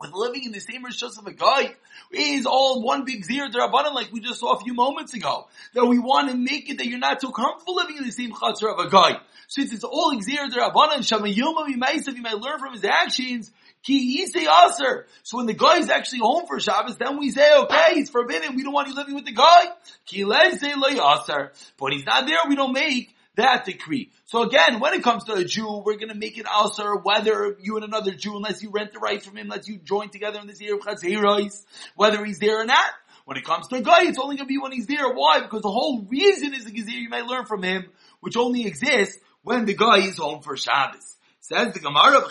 with 0.00 0.12
living 0.12 0.44
in 0.44 0.52
the 0.52 0.60
same 0.60 0.84
rishos 0.84 1.18
of 1.18 1.26
a 1.26 1.32
guy 1.32 1.74
is 2.12 2.46
all 2.46 2.82
one 2.82 3.04
big 3.04 3.24
zir 3.24 3.48
derabanan 3.48 3.94
like 3.94 4.12
we 4.12 4.20
just 4.20 4.40
saw 4.40 4.52
a 4.52 4.60
few 4.60 4.74
moments 4.74 5.14
ago. 5.14 5.48
That 5.74 5.86
we 5.86 5.98
want 5.98 6.30
to 6.30 6.36
make 6.36 6.70
it 6.70 6.78
that 6.78 6.86
you're 6.86 6.98
not 6.98 7.20
too 7.20 7.32
comfortable 7.32 7.76
living 7.76 7.98
in 7.98 8.04
the 8.04 8.12
same 8.12 8.32
chutzner 8.32 8.72
of 8.72 8.78
a 8.78 8.88
guy. 8.88 9.18
Since 9.48 9.72
it's 9.72 9.84
all 9.84 10.12
exir 10.12 10.48
derabanan, 10.48 10.98
shamayilma 10.98 11.66
b'maisa, 11.66 12.14
you 12.14 12.22
might 12.22 12.38
learn 12.38 12.58
from 12.58 12.74
his 12.74 12.84
actions, 12.84 13.50
Ki 13.82 14.26
say 14.26 14.46
aser. 14.46 15.06
So 15.22 15.38
when 15.38 15.46
the 15.46 15.54
guy 15.54 15.78
is 15.78 15.88
actually 15.88 16.18
home 16.20 16.46
for 16.46 16.60
Shabbos, 16.60 16.96
then 16.96 17.18
we 17.18 17.30
say, 17.30 17.56
okay, 17.60 17.94
he's 17.94 18.10
forbidden. 18.10 18.56
We 18.56 18.62
don't 18.62 18.72
want 18.72 18.88
you 18.88 18.94
living 18.94 19.14
with 19.14 19.24
the 19.24 19.32
guy. 19.32 19.66
Ki 20.04 20.24
lo 20.24 20.36
aser. 20.36 21.52
But 21.78 21.92
he's 21.92 22.04
not 22.04 22.26
there. 22.26 22.38
We 22.48 22.56
don't 22.56 22.72
make 22.72 23.14
that 23.38 23.64
decree. 23.64 24.10
So 24.26 24.42
again, 24.42 24.78
when 24.80 24.94
it 24.94 25.02
comes 25.02 25.24
to 25.24 25.32
a 25.32 25.44
Jew, 25.44 25.82
we're 25.84 25.96
going 25.96 26.10
to 26.10 26.14
make 26.14 26.38
it 26.38 26.46
aser 26.46 26.96
whether 26.96 27.56
you 27.60 27.76
and 27.76 27.84
another 27.84 28.12
Jew, 28.12 28.36
unless 28.36 28.62
you 28.62 28.70
rent 28.70 28.92
the 28.92 28.98
right 28.98 29.22
from 29.22 29.36
him, 29.36 29.50
unless 29.50 29.66
you 29.66 29.78
join 29.78 30.10
together 30.10 30.38
in 30.40 30.46
this 30.46 30.60
year 30.60 30.74
of 30.74 30.80
Chazirais, 30.80 31.64
whether 31.96 32.24
he's 32.24 32.38
there 32.38 32.60
or 32.60 32.66
not. 32.66 32.90
When 33.24 33.36
it 33.36 33.44
comes 33.44 33.68
to 33.68 33.76
a 33.76 33.82
guy, 33.82 34.04
it's 34.04 34.18
only 34.18 34.36
going 34.36 34.48
to 34.48 34.52
be 34.52 34.58
when 34.58 34.72
he's 34.72 34.86
there. 34.86 35.12
Why? 35.12 35.40
Because 35.40 35.62
the 35.62 35.70
whole 35.70 36.02
reason 36.08 36.54
is 36.54 36.64
the 36.64 36.70
Gazir 36.70 36.98
you 36.98 37.10
may 37.10 37.22
learn 37.22 37.44
from 37.44 37.62
him, 37.62 37.90
which 38.20 38.36
only 38.36 38.66
exists 38.66 39.18
when 39.42 39.66
the 39.66 39.74
guy 39.74 39.98
is 39.98 40.16
home 40.16 40.42
for 40.42 40.56
Shabbos. 40.56 41.16
Says 41.40 41.72
the 41.72 41.80
Gemara. 41.80 42.26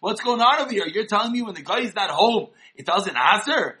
What's 0.00 0.20
going 0.22 0.40
on 0.40 0.60
over 0.60 0.70
here? 0.70 0.86
You're 0.86 1.06
telling 1.06 1.32
me 1.32 1.42
when 1.42 1.54
the 1.54 1.62
guy 1.62 1.80
is 1.80 1.94
not 1.94 2.10
home, 2.10 2.48
it 2.74 2.86
doesn't 2.86 3.16
answer? 3.16 3.78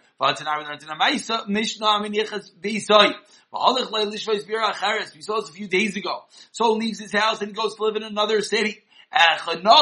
We 3.50 5.22
saw 5.22 5.40
this 5.40 5.48
a 5.48 5.52
few 5.52 5.68
days 5.68 5.96
ago. 5.96 6.24
So 6.52 6.74
he 6.74 6.80
leaves 6.80 6.98
his 6.98 7.12
house 7.12 7.40
and 7.40 7.54
goes 7.54 7.76
to 7.76 7.82
live 7.82 7.96
in 7.96 8.02
another 8.02 8.42
city. 8.42 8.82
Whether 9.10 9.72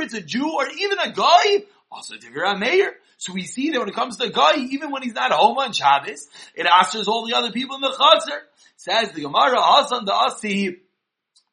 it's 0.00 0.14
a 0.14 0.22
Jew 0.22 0.50
or 0.50 0.66
even 0.68 0.98
a 0.98 1.12
guy, 1.12 1.64
also 1.90 2.14
a 2.14 2.58
mayor. 2.58 2.92
So 3.18 3.32
we 3.32 3.42
see 3.42 3.70
that 3.70 3.78
when 3.78 3.88
it 3.88 3.94
comes 3.94 4.16
to 4.16 4.24
a 4.24 4.30
guy, 4.30 4.56
even 4.56 4.90
when 4.90 5.02
he's 5.02 5.14
not 5.14 5.32
home 5.32 5.58
on 5.58 5.72
Shabbos, 5.72 6.28
it 6.54 6.66
answers 6.66 7.08
all 7.08 7.26
the 7.26 7.34
other 7.34 7.52
people 7.52 7.76
in 7.76 7.82
the 7.82 7.90
Chazer. 7.90 8.40
Says 8.76 9.12
the 9.12 9.22
Gemara, 9.22 9.60
Hasan 9.60 10.04
the 10.04 10.12
Asi, 10.12 10.76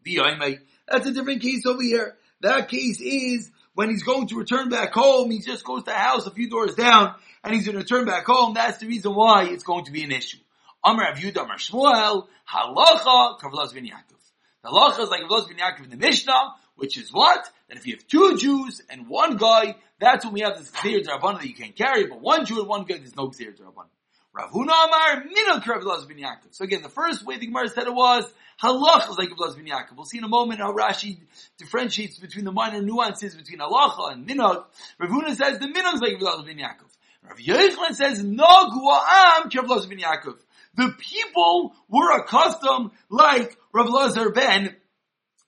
that's 0.06 1.08
a 1.08 1.14
different 1.14 1.42
case 1.42 1.66
over 1.66 1.82
here. 1.82 2.18
That 2.42 2.68
case 2.68 3.00
is 3.00 3.50
when 3.74 3.90
he's 3.90 4.04
going 4.04 4.28
to 4.28 4.36
return 4.36 4.70
back 4.70 4.94
home, 4.94 5.32
he 5.32 5.40
just 5.40 5.64
goes 5.64 5.84
to 5.84 5.92
the 5.92 5.94
house 5.94 6.28
a 6.28 6.32
few 6.32 6.50
doors 6.50 6.76
down, 6.76 7.16
and 7.44 7.56
he's 7.56 7.66
going 7.66 7.78
to 7.78 7.82
return 7.82 8.06
back 8.06 8.26
home. 8.26 8.54
That's 8.54 8.80
the 8.80 8.88
reason 8.88 9.16
why 9.16 9.46
it's 9.46 9.64
going 9.64 9.86
to 9.86 9.92
be 9.92 10.04
an 10.04 10.12
issue. 10.12 10.38
Amr 10.84 11.04
Rav 11.04 11.18
Yudah 11.18 11.44
Amr 11.44 11.58
Shmuel, 11.58 12.28
halacha 12.50 13.40
kavlas 13.40 13.74
bin 13.74 13.86
Yaakov. 13.86 14.20
The 14.64 14.70
halacha 14.70 15.04
is 15.04 15.10
like 15.10 15.22
kavlas 15.22 15.48
bin 15.48 15.58
Yaakov 15.58 15.86
in 15.86 15.90
the 15.90 15.98
Mishnah, 15.98 16.56
which 16.76 16.98
is 16.98 17.12
what? 17.12 17.50
That 17.70 17.78
if 17.78 17.88
you 17.88 17.96
have 17.96 18.08
two 18.08 18.38
Jews 18.38 18.82
and 18.90 19.08
one 19.08 19.38
guy, 19.38 19.76
that's 20.00 20.26
when 20.26 20.34
we 20.34 20.42
have 20.42 20.58
this 20.58 20.70
clear 20.72 21.02
Darabana 21.02 21.40
that 21.40 21.48
you 21.48 21.56
can't 21.56 21.76
carry, 21.76 22.08
but 22.08 22.20
one 22.20 22.46
Jew 22.46 22.60
and 22.60 22.68
one 22.68 22.84
guy, 22.84 22.98
there's 22.98 23.16
no 23.16 23.30
clear 23.30 23.52
Darabana. 23.52 23.88
Rav 24.34 24.50
Huna 24.50 24.88
Amar, 24.88 25.24
Minal 25.26 25.62
Kavlas 25.62 26.08
bin 26.08 26.18
Yaakov. 26.18 26.52
So 26.52 26.64
again, 26.64 26.82
the 26.82 26.90
first 26.90 27.24
way 27.24 27.38
the 27.38 27.46
Gemara 27.46 27.70
said 27.70 27.86
it 27.86 27.94
was, 27.94 28.26
Halach 28.62 29.10
is 29.10 29.18
like 29.18 29.30
Iblas 29.30 29.56
bin 29.56 29.66
Yaakov. 29.66 29.96
We'll 29.96 30.06
see 30.06 30.18
in 30.18 30.24
a 30.24 30.28
moment 30.28 30.60
how 30.60 30.74
Rashi 30.74 31.20
differentiates 31.58 32.18
between 32.18 32.46
the 32.46 32.52
minor 32.52 32.82
nuances 32.82 33.36
between 33.36 33.60
halacha 33.60 34.14
and 34.14 34.28
minhag. 34.28 34.64
Rav 35.00 35.10
Huna 35.10 35.36
says 35.36 35.60
the 35.60 35.68
minhag 35.68 35.96
is 35.96 36.02
like 36.02 36.14
Iblas 36.14 36.46
bin 36.46 36.58
Yaakov. 36.58 36.90
Rav 37.28 37.38
Yochanan 37.38 37.96
says 37.96 38.24
Nagu 38.24 39.02
Am 39.10 39.50
Kevlas 39.50 39.88
bin 39.88 40.00
Yaakov. 40.00 40.38
The 40.76 40.94
people 40.98 41.76
were 41.88 42.18
accustomed 42.18 42.92
like 43.10 43.58
Rav 43.74 43.90
Lazar 43.90 44.32
ben 44.32 44.76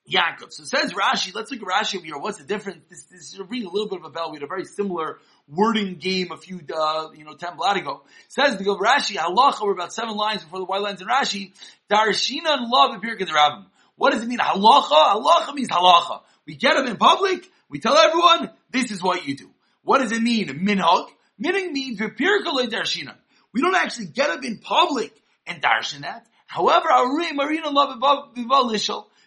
Yaakov. 0.08 0.52
So 0.52 0.64
says 0.64 0.92
Rashi, 0.92 1.34
let's 1.34 1.50
look 1.50 1.62
at 1.62 1.66
Rashi 1.66 2.02
here. 2.02 2.16
What's 2.16 2.38
the 2.38 2.44
difference? 2.44 2.84
This, 2.88 3.04
this 3.04 3.32
is 3.32 3.40
ring 3.48 3.64
a 3.64 3.68
little 3.68 3.88
bit 3.88 3.98
of 3.98 4.04
a 4.04 4.10
bell. 4.10 4.30
We 4.30 4.36
had 4.36 4.44
a 4.44 4.46
very 4.46 4.64
similar 4.64 5.18
wording 5.48 5.96
game 5.96 6.30
a 6.30 6.36
few, 6.36 6.60
uh, 6.72 7.08
you 7.16 7.24
know, 7.24 7.34
ten 7.34 7.56
blot 7.56 7.76
ago. 7.76 8.02
Says 8.28 8.56
the 8.56 8.64
Rashi, 8.64 9.16
halacha, 9.16 9.62
we're 9.62 9.72
about 9.72 9.92
seven 9.92 10.14
lines 10.14 10.44
before 10.44 10.60
the 10.60 10.64
white 10.64 10.82
lines 10.82 11.00
in 11.00 11.08
Rashi. 11.08 11.52
Darshina 11.90 12.58
and 12.58 12.70
love 12.70 12.96
appear 12.96 13.14
in 13.14 13.26
the 13.26 13.32
rabbim. 13.32 13.66
What 13.96 14.12
does 14.12 14.22
it 14.22 14.28
mean? 14.28 14.38
Halacha? 14.38 14.90
Halacha 14.90 15.54
means 15.54 15.68
halacha. 15.68 16.20
We 16.46 16.54
get 16.54 16.76
them 16.76 16.86
in 16.86 16.96
public. 16.96 17.44
We 17.68 17.80
tell 17.80 17.96
everyone, 17.96 18.50
this 18.70 18.92
is 18.92 19.02
what 19.02 19.26
you 19.26 19.36
do. 19.36 19.50
What 19.82 19.98
does 19.98 20.12
it 20.12 20.22
mean? 20.22 20.48
Minhag. 20.48 21.08
Minhag 21.42 21.72
means 21.72 21.98
vipirkale 21.98 22.68
darshina. 22.68 23.14
We 23.56 23.62
don't 23.62 23.74
actually 23.74 24.08
get 24.08 24.28
up 24.28 24.44
in 24.44 24.58
public 24.58 25.18
and 25.46 25.62
darshan 25.62 26.02
that. 26.02 26.26
However. 26.46 26.88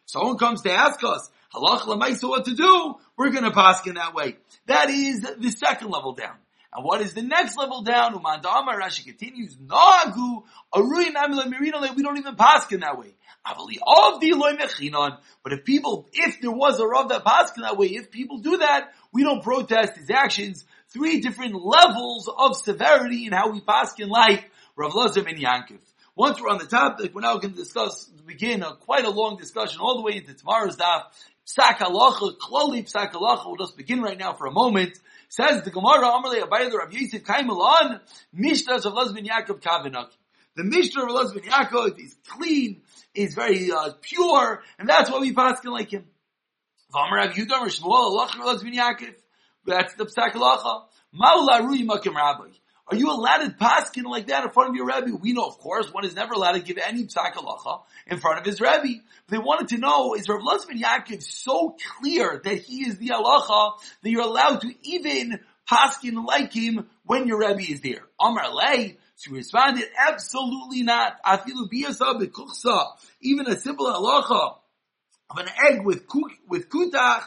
Someone 0.05 0.37
comes 0.37 0.61
to 0.61 0.71
ask 0.71 1.03
us, 1.03 1.31
halach 1.51 1.79
lemaisa 1.79 2.29
what 2.29 2.45
to 2.45 2.53
do, 2.53 2.95
we're 3.17 3.31
gonna 3.31 3.49
pass 3.49 3.87
in 3.87 3.95
that 3.95 4.13
way. 4.13 4.37
That 4.67 4.91
is 4.91 5.21
the 5.21 5.49
second 5.49 5.89
level 5.89 6.13
down. 6.13 6.35
And 6.71 6.85
what 6.85 7.01
is 7.01 7.15
the 7.15 7.23
next 7.23 7.57
level 7.57 7.81
down? 7.81 8.13
Umandama 8.13 8.79
Rashi 8.79 9.03
continues, 9.03 9.55
Nagu, 9.55 10.43
Arui 10.75 11.11
Namila 11.11 11.95
we 11.95 12.03
don't 12.03 12.19
even 12.19 12.35
pass 12.35 12.71
in 12.71 12.81
that 12.81 12.99
way. 12.99 13.15
Of 13.43 14.19
the 14.19 14.33
Mechinon. 14.33 15.17
But 15.43 15.53
if 15.53 15.65
people, 15.65 16.07
if 16.13 16.39
there 16.39 16.51
was 16.51 16.79
a 16.79 16.85
Rav 16.85 17.09
that 17.09 17.25
passed 17.25 17.57
in 17.57 17.63
that 17.63 17.77
way, 17.77 17.87
if 17.87 18.11
people 18.11 18.37
do 18.37 18.57
that, 18.57 18.91
we 19.11 19.23
don't 19.23 19.41
protest 19.41 19.97
his 19.97 20.11
actions. 20.11 20.65
Three 20.91 21.21
different 21.21 21.53
levels 21.53 22.27
of 22.35 22.55
severity 22.55 23.27
in 23.27 23.31
how 23.31 23.51
we 23.51 23.61
pass 23.61 23.93
in 23.99 24.09
life. 24.09 24.43
Rav 24.75 24.95
Lazar 24.95 25.21
ben 25.21 25.37
Yankiv. 25.37 25.79
Once 26.15 26.41
we're 26.41 26.49
on 26.49 26.57
the 26.57 26.65
topic, 26.65 27.13
we're 27.13 27.21
now 27.21 27.37
going 27.37 27.53
to 27.53 27.59
discuss, 27.59 28.05
begin 28.25 28.63
a, 28.63 28.75
quite 28.75 29.05
a 29.05 29.09
long 29.09 29.37
discussion 29.37 29.79
all 29.81 29.97
the 29.97 30.01
way 30.01 30.17
into 30.17 30.33
tomorrow's 30.33 30.77
daf. 30.77 31.03
Psak 31.45 31.77
halacha, 31.77 32.37
klali 32.37 32.83
psak 32.83 33.11
halacha. 33.11 33.45
We'll 33.45 33.57
just 33.57 33.77
begin 33.77 34.01
right 34.01 34.17
now 34.17 34.33
for 34.33 34.47
a 34.47 34.51
moment. 34.51 34.97
Says 35.29 35.61
the 35.63 35.69
Gemara, 35.69 36.07
Amarle 36.07 36.41
Abayla 36.41 36.73
Rav 36.73 36.91
Yosef 36.91 37.23
Kaimalan, 37.23 37.99
Mishnah 38.33 38.77
of 38.77 38.83
Lazbin 38.83 39.27
Yaakov 39.27 39.61
Kavanaki. 39.61 40.17
The 40.55 40.63
Mishnah 40.63 41.03
of 41.03 41.09
Lazbin 41.09 41.45
Yaakov 41.45 41.99
is 41.99 42.15
clean, 42.27 42.81
is 43.13 43.35
very 43.35 43.71
uh, 43.71 43.91
pure, 44.01 44.63
and 44.79 44.89
that's 44.89 45.11
why 45.11 45.19
we 45.19 45.33
pass 45.33 45.63
in 45.63 45.71
like 45.71 45.93
him. 45.93 46.05
V'amar 46.93 47.27
Rav 47.27 47.35
Yudam 47.35 47.65
Shmuel 47.67 48.11
Alach 48.11 48.31
Lazbin 48.31 48.73
Yaakov. 48.73 49.13
That's 49.65 49.93
the 49.95 50.05
psak 50.05 50.31
halacha. 50.31 50.83
Maula 51.13 51.61
Rui 51.61 51.83
Makim 51.83 52.15
Rabbi. 52.15 52.49
Are 52.91 52.97
you 52.97 53.11
allowed 53.11 53.43
to 53.43 53.49
paskin 53.51 54.05
like 54.05 54.27
that 54.27 54.43
in 54.43 54.49
front 54.49 54.69
of 54.69 54.75
your 54.75 54.87
rabbi? 54.87 55.11
We 55.11 55.33
know, 55.33 55.45
of 55.45 55.59
course, 55.59 55.93
one 55.93 56.05
is 56.05 56.15
never 56.15 56.33
allowed 56.33 56.53
to 56.53 56.59
give 56.59 56.79
any 56.79 57.03
psak 57.03 57.33
halacha 57.33 57.81
in 58.07 58.17
front 58.19 58.39
of 58.39 58.45
his 58.45 58.59
Rebbe. 58.59 59.01
They 59.27 59.37
wanted 59.37 59.67
to 59.69 59.77
know, 59.77 60.15
is 60.15 60.27
Rav 60.27 60.41
Lozman 60.41 60.81
Yaakov 60.81 61.21
so 61.21 61.75
clear 61.99 62.41
that 62.43 62.57
he 62.57 62.87
is 62.87 62.97
the 62.97 63.09
halacha 63.09 63.73
that 64.01 64.09
you're 64.09 64.23
allowed 64.23 64.61
to 64.61 64.73
even 64.81 65.39
paskin 65.69 66.25
like 66.25 66.51
him 66.51 66.87
when 67.05 67.27
your 67.27 67.39
rabbi 67.39 67.65
is 67.69 67.81
there? 67.81 68.01
Amar 68.19 68.51
lei, 68.55 68.97
she 69.17 69.31
responded, 69.31 69.85
absolutely 70.07 70.81
not. 70.81 71.21
Afilu 71.23 71.69
biyasa 71.71 72.87
even 73.21 73.45
a 73.45 73.59
simple 73.59 73.85
halacha 73.85 74.55
of 75.29 75.37
an 75.37 75.47
egg 75.69 75.85
with 75.85 76.07
kuk, 76.07 76.31
with 76.47 76.69
kutach, 76.69 77.23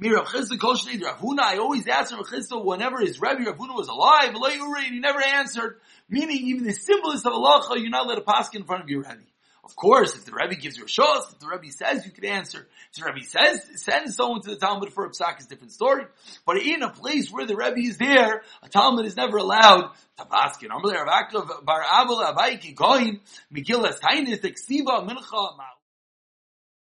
Mirav 0.00 0.26
Chisda 0.26 0.58
Kol 0.58 0.74
Shnei 0.74 1.02
Rav 1.02 1.18
Huna, 1.18 1.40
I 1.40 1.58
always 1.58 1.86
ask 1.86 2.12
Rav 2.12 2.26
Chisda 2.26 2.62
whenever 2.62 2.98
his 3.00 3.20
Rebbe 3.20 3.44
Rav 3.44 3.56
Huna 3.56 3.76
was 3.76 3.88
alive, 3.88 4.34
and 4.34 4.92
he 4.92 5.00
never 5.00 5.22
answered. 5.22 5.80
Meaning, 6.08 6.48
even 6.48 6.64
the 6.64 6.72
simplest 6.72 7.24
of 7.24 7.32
halacha, 7.32 7.78
you're 7.78 7.90
not 7.90 8.06
let 8.06 8.18
a 8.18 8.22
pass 8.22 8.54
in 8.54 8.64
front 8.64 8.82
of 8.82 8.90
your 8.90 9.00
Rebbe. 9.02 9.22
Of 9.64 9.76
course, 9.76 10.14
if 10.14 10.26
the 10.26 10.32
Rebbe 10.32 10.56
gives 10.56 10.76
you 10.76 10.84
a 10.84 10.86
shos, 10.86 11.32
if 11.32 11.38
the 11.38 11.46
Rebbe 11.46 11.72
says 11.72 12.04
you 12.04 12.12
can 12.12 12.26
answer, 12.26 12.66
if 12.90 13.02
the 13.02 13.10
Rebbe 13.10 13.24
says, 13.24 13.82
sends 13.82 14.14
someone 14.14 14.42
to 14.42 14.50
the 14.50 14.56
Talmud 14.56 14.92
for 14.92 15.06
a 15.06 15.10
psak 15.10 15.38
is 15.38 15.46
a 15.46 15.48
different 15.48 15.72
story. 15.72 16.04
But 16.44 16.60
in 16.60 16.82
a 16.82 16.90
place 16.90 17.30
where 17.30 17.46
the 17.46 17.56
Rebbe 17.56 17.80
is 17.80 17.96
there, 17.96 18.42
a 18.62 18.68
Talmud 18.68 19.06
is 19.06 19.16
never 19.16 19.38
allowed 19.38 19.92
to 20.18 20.26
ask 20.30 20.60
you. 20.60 20.68
Normally, 20.68 20.96
Rav 20.96 21.64
Bar 21.64 21.82
Abayki 21.82 22.76
Kohen, 22.76 23.20
Megillas 23.50 24.00
Taanis, 24.00 24.40
Ksiva, 24.40 25.08
Mincha, 25.08 25.56